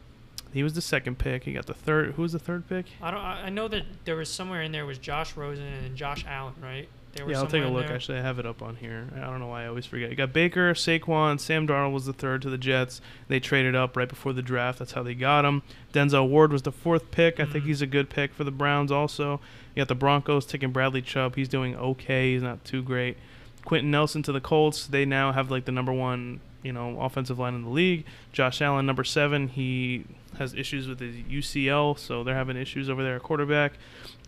[0.53, 1.45] he was the second pick.
[1.45, 2.11] He got the third.
[2.13, 2.85] Who was the third pick?
[3.01, 3.21] I don't.
[3.21, 6.53] I I know that there was somewhere in there was Josh Rosen and Josh Allen,
[6.61, 6.87] right?
[7.13, 7.85] They were Yeah, I'll take a look.
[7.87, 7.95] there.
[7.95, 9.07] Actually, I have it up on here.
[9.15, 10.09] I don't know why I always forget.
[10.09, 13.01] You got Baker, Saquon, Sam Darnold was the third to the Jets.
[13.27, 14.79] They traded up right before the draft.
[14.79, 15.61] That's how they got him.
[15.93, 17.39] Denzel Ward was the fourth pick.
[17.39, 17.67] I think Mhm.
[17.67, 18.91] he's a good pick for the Browns.
[18.91, 19.39] Also,
[19.75, 21.35] you got the Broncos taking Bradley Chubb.
[21.35, 22.33] He's doing okay.
[22.33, 23.17] He's not too great.
[23.63, 24.87] Quenton Nelson to the Colts.
[24.87, 28.05] They now have like the number one, you know, offensive line in the league.
[28.31, 29.49] Josh Allen, number seven.
[29.49, 30.05] He
[30.37, 33.73] has issues with his UCL, so they're having issues over there at quarterback.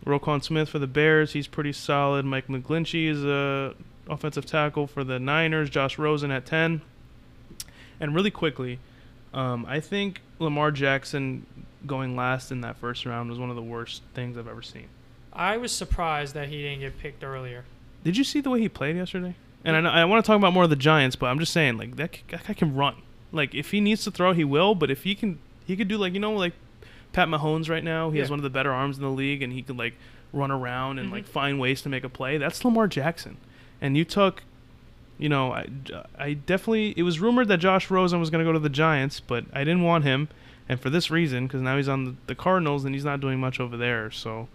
[0.05, 2.25] Roquan Smith for the Bears, he's pretty solid.
[2.25, 3.73] Mike McGlinchey is a
[4.09, 5.69] offensive tackle for the Niners.
[5.69, 6.81] Josh Rosen at ten.
[7.99, 8.79] And really quickly,
[9.33, 11.45] um, I think Lamar Jackson
[11.85, 14.87] going last in that first round was one of the worst things I've ever seen.
[15.31, 17.65] I was surprised that he didn't get picked earlier.
[18.03, 19.35] Did you see the way he played yesterday?
[19.63, 21.51] And I, know, I want to talk about more of the Giants, but I'm just
[21.51, 22.95] saying, like that, that guy can run.
[23.31, 24.75] Like if he needs to throw, he will.
[24.75, 26.53] But if he can, he could do like you know, like
[27.13, 28.09] Pat Mahomes right now.
[28.11, 29.95] He has one of the better arms in the league, and he could like
[30.33, 31.13] run around and Mhm.
[31.13, 32.37] like find ways to make a play.
[32.37, 33.37] That's Lamar Jackson.
[33.81, 34.43] And you took,
[35.17, 35.67] you know, I,
[36.17, 36.93] I definitely.
[36.97, 39.59] It was rumored that Josh Rosen was going to go to the Giants, but I
[39.59, 40.27] didn't want him,
[40.67, 43.39] and for this reason, because now he's on the, the Cardinals and he's not doing
[43.39, 44.11] much over there.
[44.11, 44.47] So,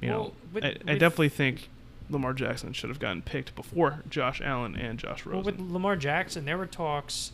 [0.00, 1.68] you know, Well, with- I, I with- definitely think
[2.10, 5.32] Lamar Jackson should have gotten picked before Josh Allen and Josh Rosen.
[5.32, 7.32] Well, with Lamar Jackson, there were talks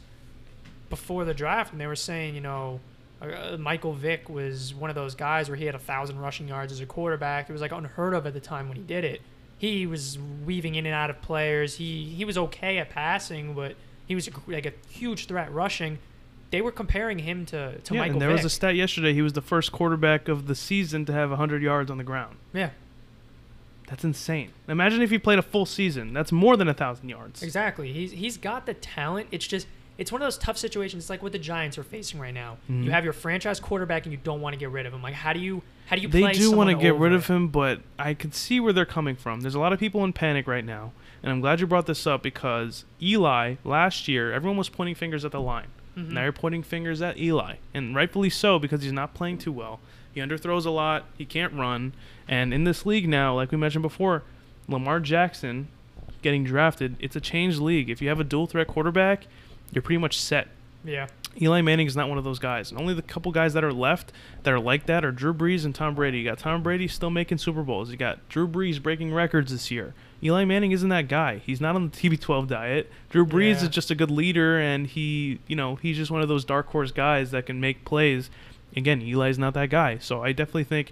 [0.90, 2.80] before the draft, and they were saying, you know,
[3.28, 6.72] uh, Michael Vick was one of those guys where he had a thousand rushing yards
[6.72, 7.48] as a quarterback.
[7.48, 9.20] It was like unheard of at the time when he did it.
[9.58, 11.76] He was weaving in and out of players.
[11.76, 15.98] He he was okay at passing, but he was like a huge threat rushing.
[16.50, 18.38] They were comparing him to, to yeah, Michael and there Vick.
[18.38, 19.14] was a stat yesterday.
[19.14, 22.36] He was the first quarterback of the season to have 100 yards on the ground.
[22.52, 22.70] yeah,
[23.86, 24.50] That's insane.
[24.68, 26.12] Imagine if he played a full season.
[26.12, 27.42] That's more than a thousand yards.
[27.42, 27.92] exactly.
[27.92, 29.28] He's he's got the talent.
[29.30, 29.66] It's just
[30.02, 31.04] it's one of those tough situations.
[31.04, 32.58] It's like what the Giants are facing right now.
[32.70, 32.84] Mhm.
[32.84, 35.00] You have your franchise quarterback, and you don't want to get rid of him.
[35.02, 37.48] Like, how do you how do you They do want to get rid of him,
[37.48, 39.40] but I could see where they're coming from.
[39.42, 40.92] There's a lot of people in panic right now,
[41.22, 45.24] and I'm glad you brought this up because Eli last year, everyone was pointing fingers
[45.24, 45.66] at the line.
[45.96, 46.12] Mhm.
[46.12, 49.80] Now you're pointing fingers at Eli, and rightfully so because he's not playing too well.
[50.12, 51.04] He underthrows a lot.
[51.16, 51.92] He can't run,
[52.26, 54.22] and in this league now, like we mentioned before,
[54.68, 55.68] Lamar Jackson
[56.22, 56.96] getting drafted.
[57.00, 57.90] It's a changed league.
[57.90, 59.26] If you have a dual threat quarterback,
[59.72, 60.48] you're pretty much set.
[60.84, 61.06] Yeah,
[61.40, 62.70] Eli Manning is not one of those guys.
[62.72, 64.10] And only the couple guys that are left
[64.42, 66.18] that are like that are Drew Brees and Tom Brady.
[66.18, 67.90] You got Tom Brady still making Super Bowls.
[67.90, 69.94] You got Drew Brees breaking records this year.
[70.24, 71.38] Eli Manning isn't that guy.
[71.38, 72.90] He's not on the TB12 diet.
[73.10, 73.62] Drew Brees Yeah.
[73.62, 76.66] is just a good leader, and he, you know, he's just one of those dark
[76.68, 78.28] horse guys that can make plays.
[78.76, 79.98] Again, Eli's not that guy.
[79.98, 80.90] So I definitely think,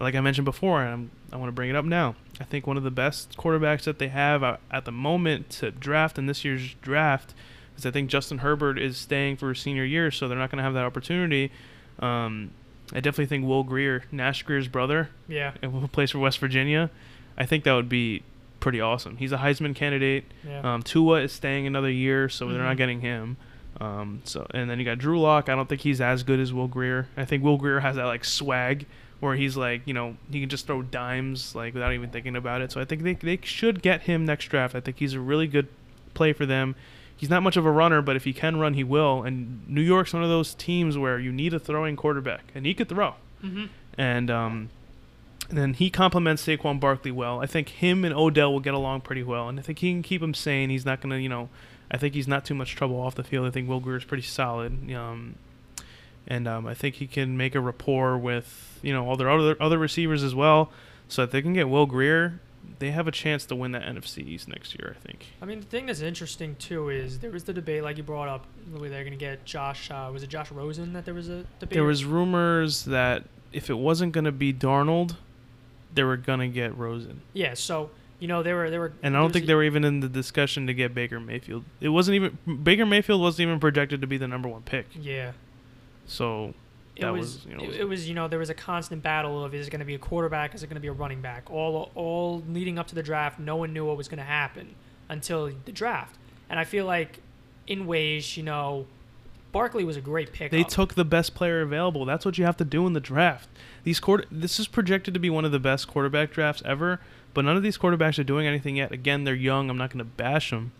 [0.00, 2.14] like I mentioned before, and I'm, I want to bring it up now.
[2.40, 5.70] I think one of the best quarterbacks that they have uh, at the moment to
[5.72, 7.34] draft in this year's draft
[7.72, 10.58] because I think Justin Herbert is staying for his senior year, so they're not going
[10.58, 11.50] to have that opportunity.
[11.98, 12.50] Um,
[12.92, 16.90] I definitely think Will Grier, Nash Grier's brother, yeah, who plays for West Virginia,
[17.38, 18.22] I think that would be
[18.60, 19.16] pretty awesome.
[19.16, 20.24] He's a Heisman candidate.
[20.46, 20.60] yeah.
[20.74, 22.78] Um, Tua is staying another year, so they're not Mhm.
[22.78, 23.36] getting him.
[23.80, 25.48] Um, so and then you got Drew Lock.
[25.48, 27.08] I don't think he's as good as Will Grier.
[27.16, 28.86] I think Will Grier has that like swag
[29.20, 32.60] where he's like, you know, he can just throw dimes like without even thinking about
[32.60, 32.70] it.
[32.70, 34.74] So I think they they should get him next draft.
[34.74, 35.68] I think he's a really good
[36.14, 36.74] play for them.
[37.22, 39.22] He's not much of a runner, but if he can run, he will.
[39.22, 42.74] And New York's one of those teams where you need a throwing quarterback, and he
[42.74, 43.14] could throw.
[43.40, 43.66] mm-hmm.
[43.96, 44.70] And um,
[45.48, 47.40] and then he complements Saquon Barkley well.
[47.40, 50.02] I think him and Odell will get along pretty well, and I think he can
[50.02, 50.68] keep him sane.
[50.68, 51.48] He's not gonna, you know,
[51.92, 53.46] I think he's not too much trouble off the field.
[53.46, 54.92] I think Will Grier is pretty solid.
[54.92, 55.36] Um,
[56.26, 59.56] and um, I think he can make a rapport with you know all their other
[59.62, 60.72] other receivers as well.
[61.06, 62.40] So if they can get Will Grier,
[62.78, 64.96] they have a chance to win that NFC East next year.
[64.98, 65.26] I think.
[65.40, 68.28] I mean, the thing that's interesting too is there was the debate, like you brought
[68.28, 68.46] up,
[68.76, 69.90] where they're going to get Josh.
[69.90, 71.70] Uh, was it Josh Rosen that there was a debate?
[71.70, 75.16] There was rumors that if it wasn't going to be Darnold,
[75.94, 77.22] they were going to get Rosen.
[77.32, 78.92] Yeah, so you know they were they were.
[79.02, 81.64] And I don't think they were even in the discussion to get Baker Mayfield.
[81.80, 84.86] It wasn't even Baker Mayfield wasn't even projected to be the number one pick.
[84.98, 85.32] Yeah,
[86.06, 86.54] So
[86.96, 87.44] it That was.
[87.44, 89.54] was, you know, it, was- it was you know there was a constant battle of
[89.54, 91.50] is it going to be a quarterback, is it going to be a running back?
[91.50, 94.74] All all leading up to the draft, no one knew what was going to happen
[95.08, 96.16] until the draft.
[96.50, 97.20] And I feel like,
[97.66, 98.86] in ways, you know,
[99.52, 100.50] Barkley was a great pick.
[100.50, 102.04] they took the best player available.
[102.04, 103.48] That's what you have to do in the draft.
[103.84, 107.00] These quarter this is projected to be one of the best quarterback drafts ever,
[107.34, 108.92] but none of these quarterbacks are doing anything yet.
[108.92, 109.70] Again, they're young.
[109.70, 110.72] I'm not going to bash them,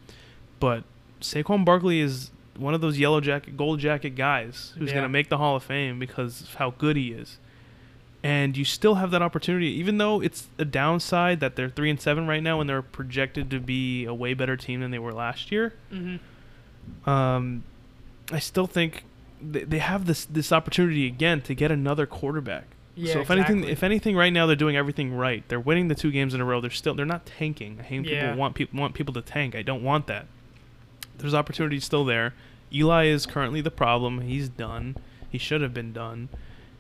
[0.61, 0.85] but
[1.21, 4.95] Saquon Barkley is one of those yellow jacket, gold jacket guys who's Yeah.
[4.97, 7.39] going to make the Hall of Fame because of how good he is.
[8.25, 12.01] And you still have that opportunity, even though it's a downside that they're three and
[12.01, 15.13] seven right now, and they're projected to be a way better team than they were
[15.13, 15.73] last year.
[15.91, 16.17] hmm
[17.09, 17.65] Um,
[18.31, 19.05] I still think
[19.41, 22.65] they, they have this this opportunity again to get another quarterback.
[22.95, 25.43] Yeah, so if anything, if anything, right now they're doing everything right.
[25.49, 26.61] They're winning the two games in a row.
[26.61, 27.79] They're still they're not tanking.
[27.81, 28.21] I hate Yeah.
[28.27, 29.55] people want people want people to tank.
[29.57, 30.27] I don't want that.
[31.19, 32.35] There's opportunity still there.
[32.73, 34.23] Eli is currently the problem.
[34.23, 34.97] He's done.
[35.29, 36.29] He should have been done.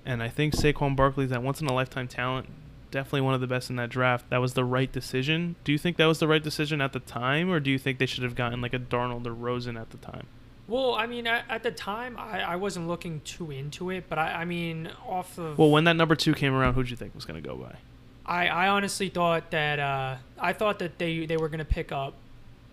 [0.05, 2.49] And I think Saquon Barkley's that once in a lifetime talent.
[2.91, 4.29] Definitely one of the best in that draft.
[4.31, 5.57] That was the right decision.
[5.65, 7.99] Do you think that was the right decision at the time, or do you think
[7.99, 10.27] they should have gotten like a Darnold or Rosen at the time?
[10.69, 14.19] Well, I mean, at, at the time, I, I wasn't looking too into it, but
[14.19, 17.15] I, I mean, off of Well, when that number two came around, who'd you think
[17.15, 17.77] was going to go by?
[18.25, 21.91] I, I honestly thought that uh, I thought that they they were going to pick
[21.93, 22.15] up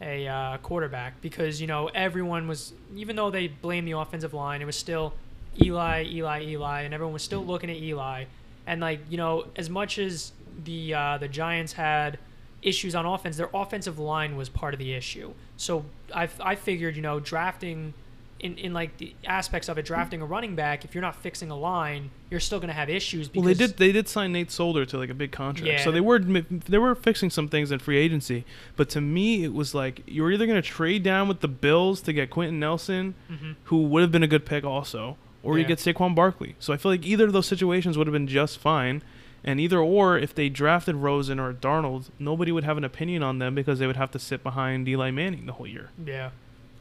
[0.01, 4.61] a uh, quarterback because you know everyone was even though they blamed the offensive line,
[4.61, 5.13] it was still
[5.61, 8.25] Eli, Eli, Eli, and everyone was still looking at Eli.
[8.65, 10.31] And like you know, as much as
[10.63, 12.17] the uh, the Giants had
[12.61, 15.33] issues on offense, their offensive line was part of the issue.
[15.57, 17.93] So I I figured you know drafting.
[18.39, 21.51] In, in like the aspects of it, drafting a running back, if you're not fixing
[21.51, 23.27] a line, you're still going to have issues.
[23.27, 23.75] Because Well, they did.
[23.77, 25.83] They did sign Nate Solder to like a big contract, Yeah.
[25.83, 28.45] so they were they were fixing some things in free agency.
[28.77, 31.49] But to me, it was like you were either going to trade down with the
[31.49, 33.55] Bills to get Quenton Nelson, Mhm.
[33.65, 35.67] who would have been a good pick also, or you Yeah.
[35.69, 36.55] get Saquon Barkley.
[36.59, 39.01] So I feel like either of those situations would have been just fine.
[39.43, 43.39] And either or, if they drafted Rosen or Darnold, nobody would have an opinion on
[43.39, 45.89] them because they would have to sit behind Eli Manning the whole year.
[46.05, 46.29] Yeah.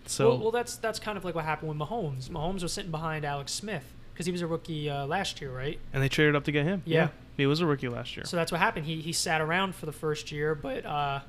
[0.09, 2.29] So well, well, that's that's kind of like what happened with Mahomes.
[2.29, 5.79] Mahomes was sitting behind Alex Smith because he was a rookie uh, last year, right?
[5.93, 6.83] and they traded up to get him.
[6.85, 7.09] Yeah.
[7.37, 8.25] he was a rookie last year.
[8.27, 8.87] So that's what happened.
[8.87, 11.21] He he sat around for the first year, but uh,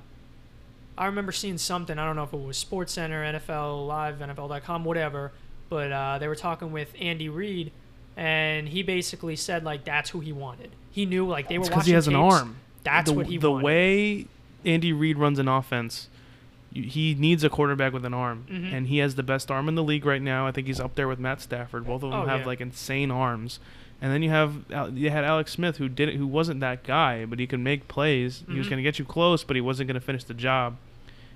[0.97, 1.97] I remember seeing something.
[1.97, 5.31] I don't know if it was Sports Center, NFL Live, NFL.com, whatever.
[5.69, 7.71] But uh, they were talking with Andy Reid,
[8.17, 10.71] and he basically said like that's who he wanted.
[10.91, 12.57] He knew like they were because he has an arm.
[12.83, 13.65] That's the, what he the wanted.
[13.65, 14.27] way
[14.65, 16.09] Andy Reid runs an offense,
[16.73, 18.71] he needs a quarterback with an arm, Mhm.
[18.73, 20.45] and he has the best arm in the league right now.
[20.47, 21.85] I think he's up there with Matt Stafford.
[21.85, 22.45] Both of them Oh, have yeah.
[22.45, 23.59] like insane arms.
[24.01, 24.63] And then you have
[24.93, 28.43] you had Alex Smith who didn't who wasn't that guy, but he could make plays.
[28.49, 28.69] He was Mhm.
[28.69, 30.77] going to get you close, but he wasn't going to finish the job.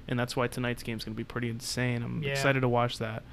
[0.07, 2.03] And that's why tonight's game is going to be pretty insane.
[2.03, 2.31] I'm Yeah.
[2.31, 3.23] excited to watch that.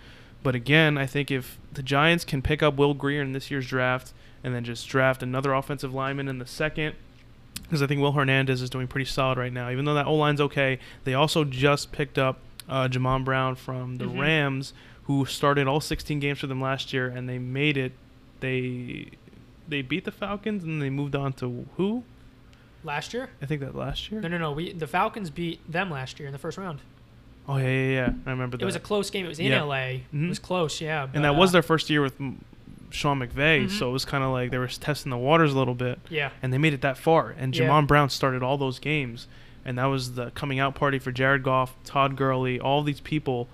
[0.43, 3.67] But again, I think if the Giants can pick up Will Grier in this year's
[3.67, 4.13] draft
[4.43, 6.95] and then just draft another offensive lineman in the second,
[7.71, 9.71] because I think Will Hernandez is doing pretty solid right now.
[9.71, 12.39] Even though that O line's okay, they also just picked up
[12.69, 14.21] uh, Jamon Brown from the Mhm.
[14.21, 14.73] Rams,
[15.05, 17.93] who started all 16 games for them last year, and they made it.
[18.41, 19.07] They
[19.69, 22.03] they beat the Falcons and they moved on to who?
[22.83, 23.31] Last year?
[23.41, 24.21] I think that last year.
[24.21, 24.51] No, no, no.
[24.51, 26.81] We the Falcons beat them last year in the first round.
[27.49, 28.13] Oh yeah, yeah, yeah.
[28.27, 28.63] I remember that.
[28.63, 29.27] It was a close game.
[29.27, 29.63] It was in Yeah.
[29.63, 30.03] LA.
[30.13, 30.25] Mhm.
[30.25, 31.05] It was close, yeah.
[31.05, 32.19] and but, that was uh, their first year with
[32.91, 33.71] Sean McVay, Mhm.
[33.71, 35.99] so it was kind of like they were testing the waters a little bit.
[36.09, 36.31] yeah.
[36.43, 37.35] and they made it that far.
[37.39, 37.69] And Yeah.
[37.69, 39.29] Jamon Brown started all those games,
[39.65, 43.49] and that was the coming out party for Jared Goff, Todd Gurley, all these people,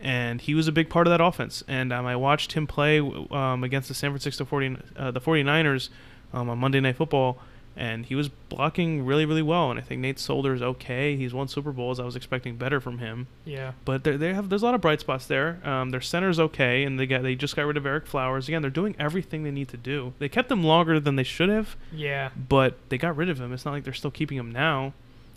[0.00, 1.62] and he was a big part of that offense.
[1.68, 5.90] And um, I watched him play um, against the San Francisco 40, uh, the 49ers
[6.32, 7.38] um, on Monday Night Football,
[7.80, 9.70] and he was blocking really, really well.
[9.70, 11.16] And I think Nate Solder is okay.
[11.16, 11.98] He's won Super Bowls.
[11.98, 13.72] I was expecting better from him, Yeah.
[13.86, 15.58] but they they have there's a lot of bright spots there.
[15.66, 18.46] Um, their center's okay, and they got they just got rid of Ereck Flowers.
[18.48, 20.12] Again, they're doing everything they need to do.
[20.18, 22.30] They kept him longer than they should have Yeah.
[22.48, 23.52] but they got rid of him.
[23.52, 24.92] It's not like they're still keeping him now.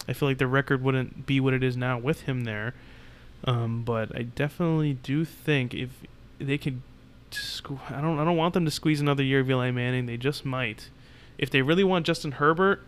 [0.08, 2.74] I feel like their record wouldn't be what it is now with him there.
[3.46, 5.90] Um, but I definitely do think if
[6.40, 6.82] they could,
[7.32, 10.06] sque- I don't, I don't want them to squeeze another year of Eli Manning.
[10.06, 10.90] They just might.
[11.38, 12.84] If they really want Justin Herbert,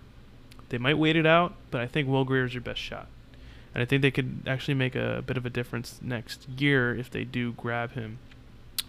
[0.70, 1.56] they might wait it out.
[1.72, 3.08] But I think Will Grier is your best shot,
[3.74, 7.10] and I think they could actually make a bit of a difference next year if
[7.10, 8.20] they do grab him.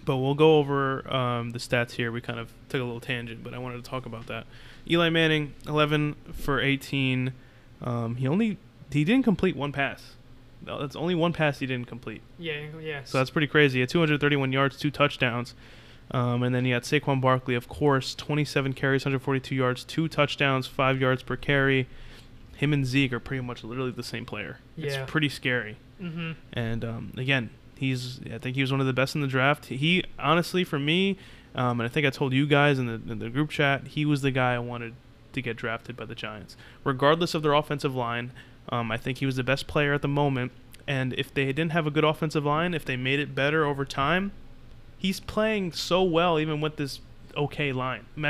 [0.05, 2.13] But we'll go over um, the stats here.
[2.13, 4.47] We kind of took a little tangent, but I wanted to talk about that.
[4.89, 7.33] Eli Manning, 11 for 18.
[7.83, 8.59] Um, he only
[8.93, 10.15] he didn't complete one pass.
[10.65, 12.23] No, that's only one pass he didn't complete.
[12.39, 12.67] Yeah.
[12.81, 13.01] Yeah.
[13.05, 13.81] So that's pretty crazy.
[13.81, 15.55] Had 231 yards, two touchdowns.
[16.11, 20.67] Um, and then you had Saquon Barkley, of course, 27 carries, 142 yards, two touchdowns,
[20.67, 21.89] five yards per carry.
[22.57, 24.59] Him and Zeke are pretty much literally the same player.
[24.77, 24.87] Yeah.
[24.87, 25.77] It's pretty scary.
[26.01, 26.33] Mm-hmm.
[26.53, 29.67] And um, again, he's I think he was one of the best in the draft.
[29.67, 31.19] He honestly, for me,
[31.55, 34.05] um, and I think I told you guys in the, in the group chat, he
[34.05, 34.95] was the guy I wanted
[35.33, 38.33] to get drafted by the Giants, regardless of their offensive line.
[38.69, 40.53] Um, I think he was the best player at the moment.
[40.89, 43.85] And if they didn't have a good offensive line, if they made it better over
[43.85, 44.33] time,
[44.99, 47.01] he's playing so well even with this
[47.37, 48.07] okay line.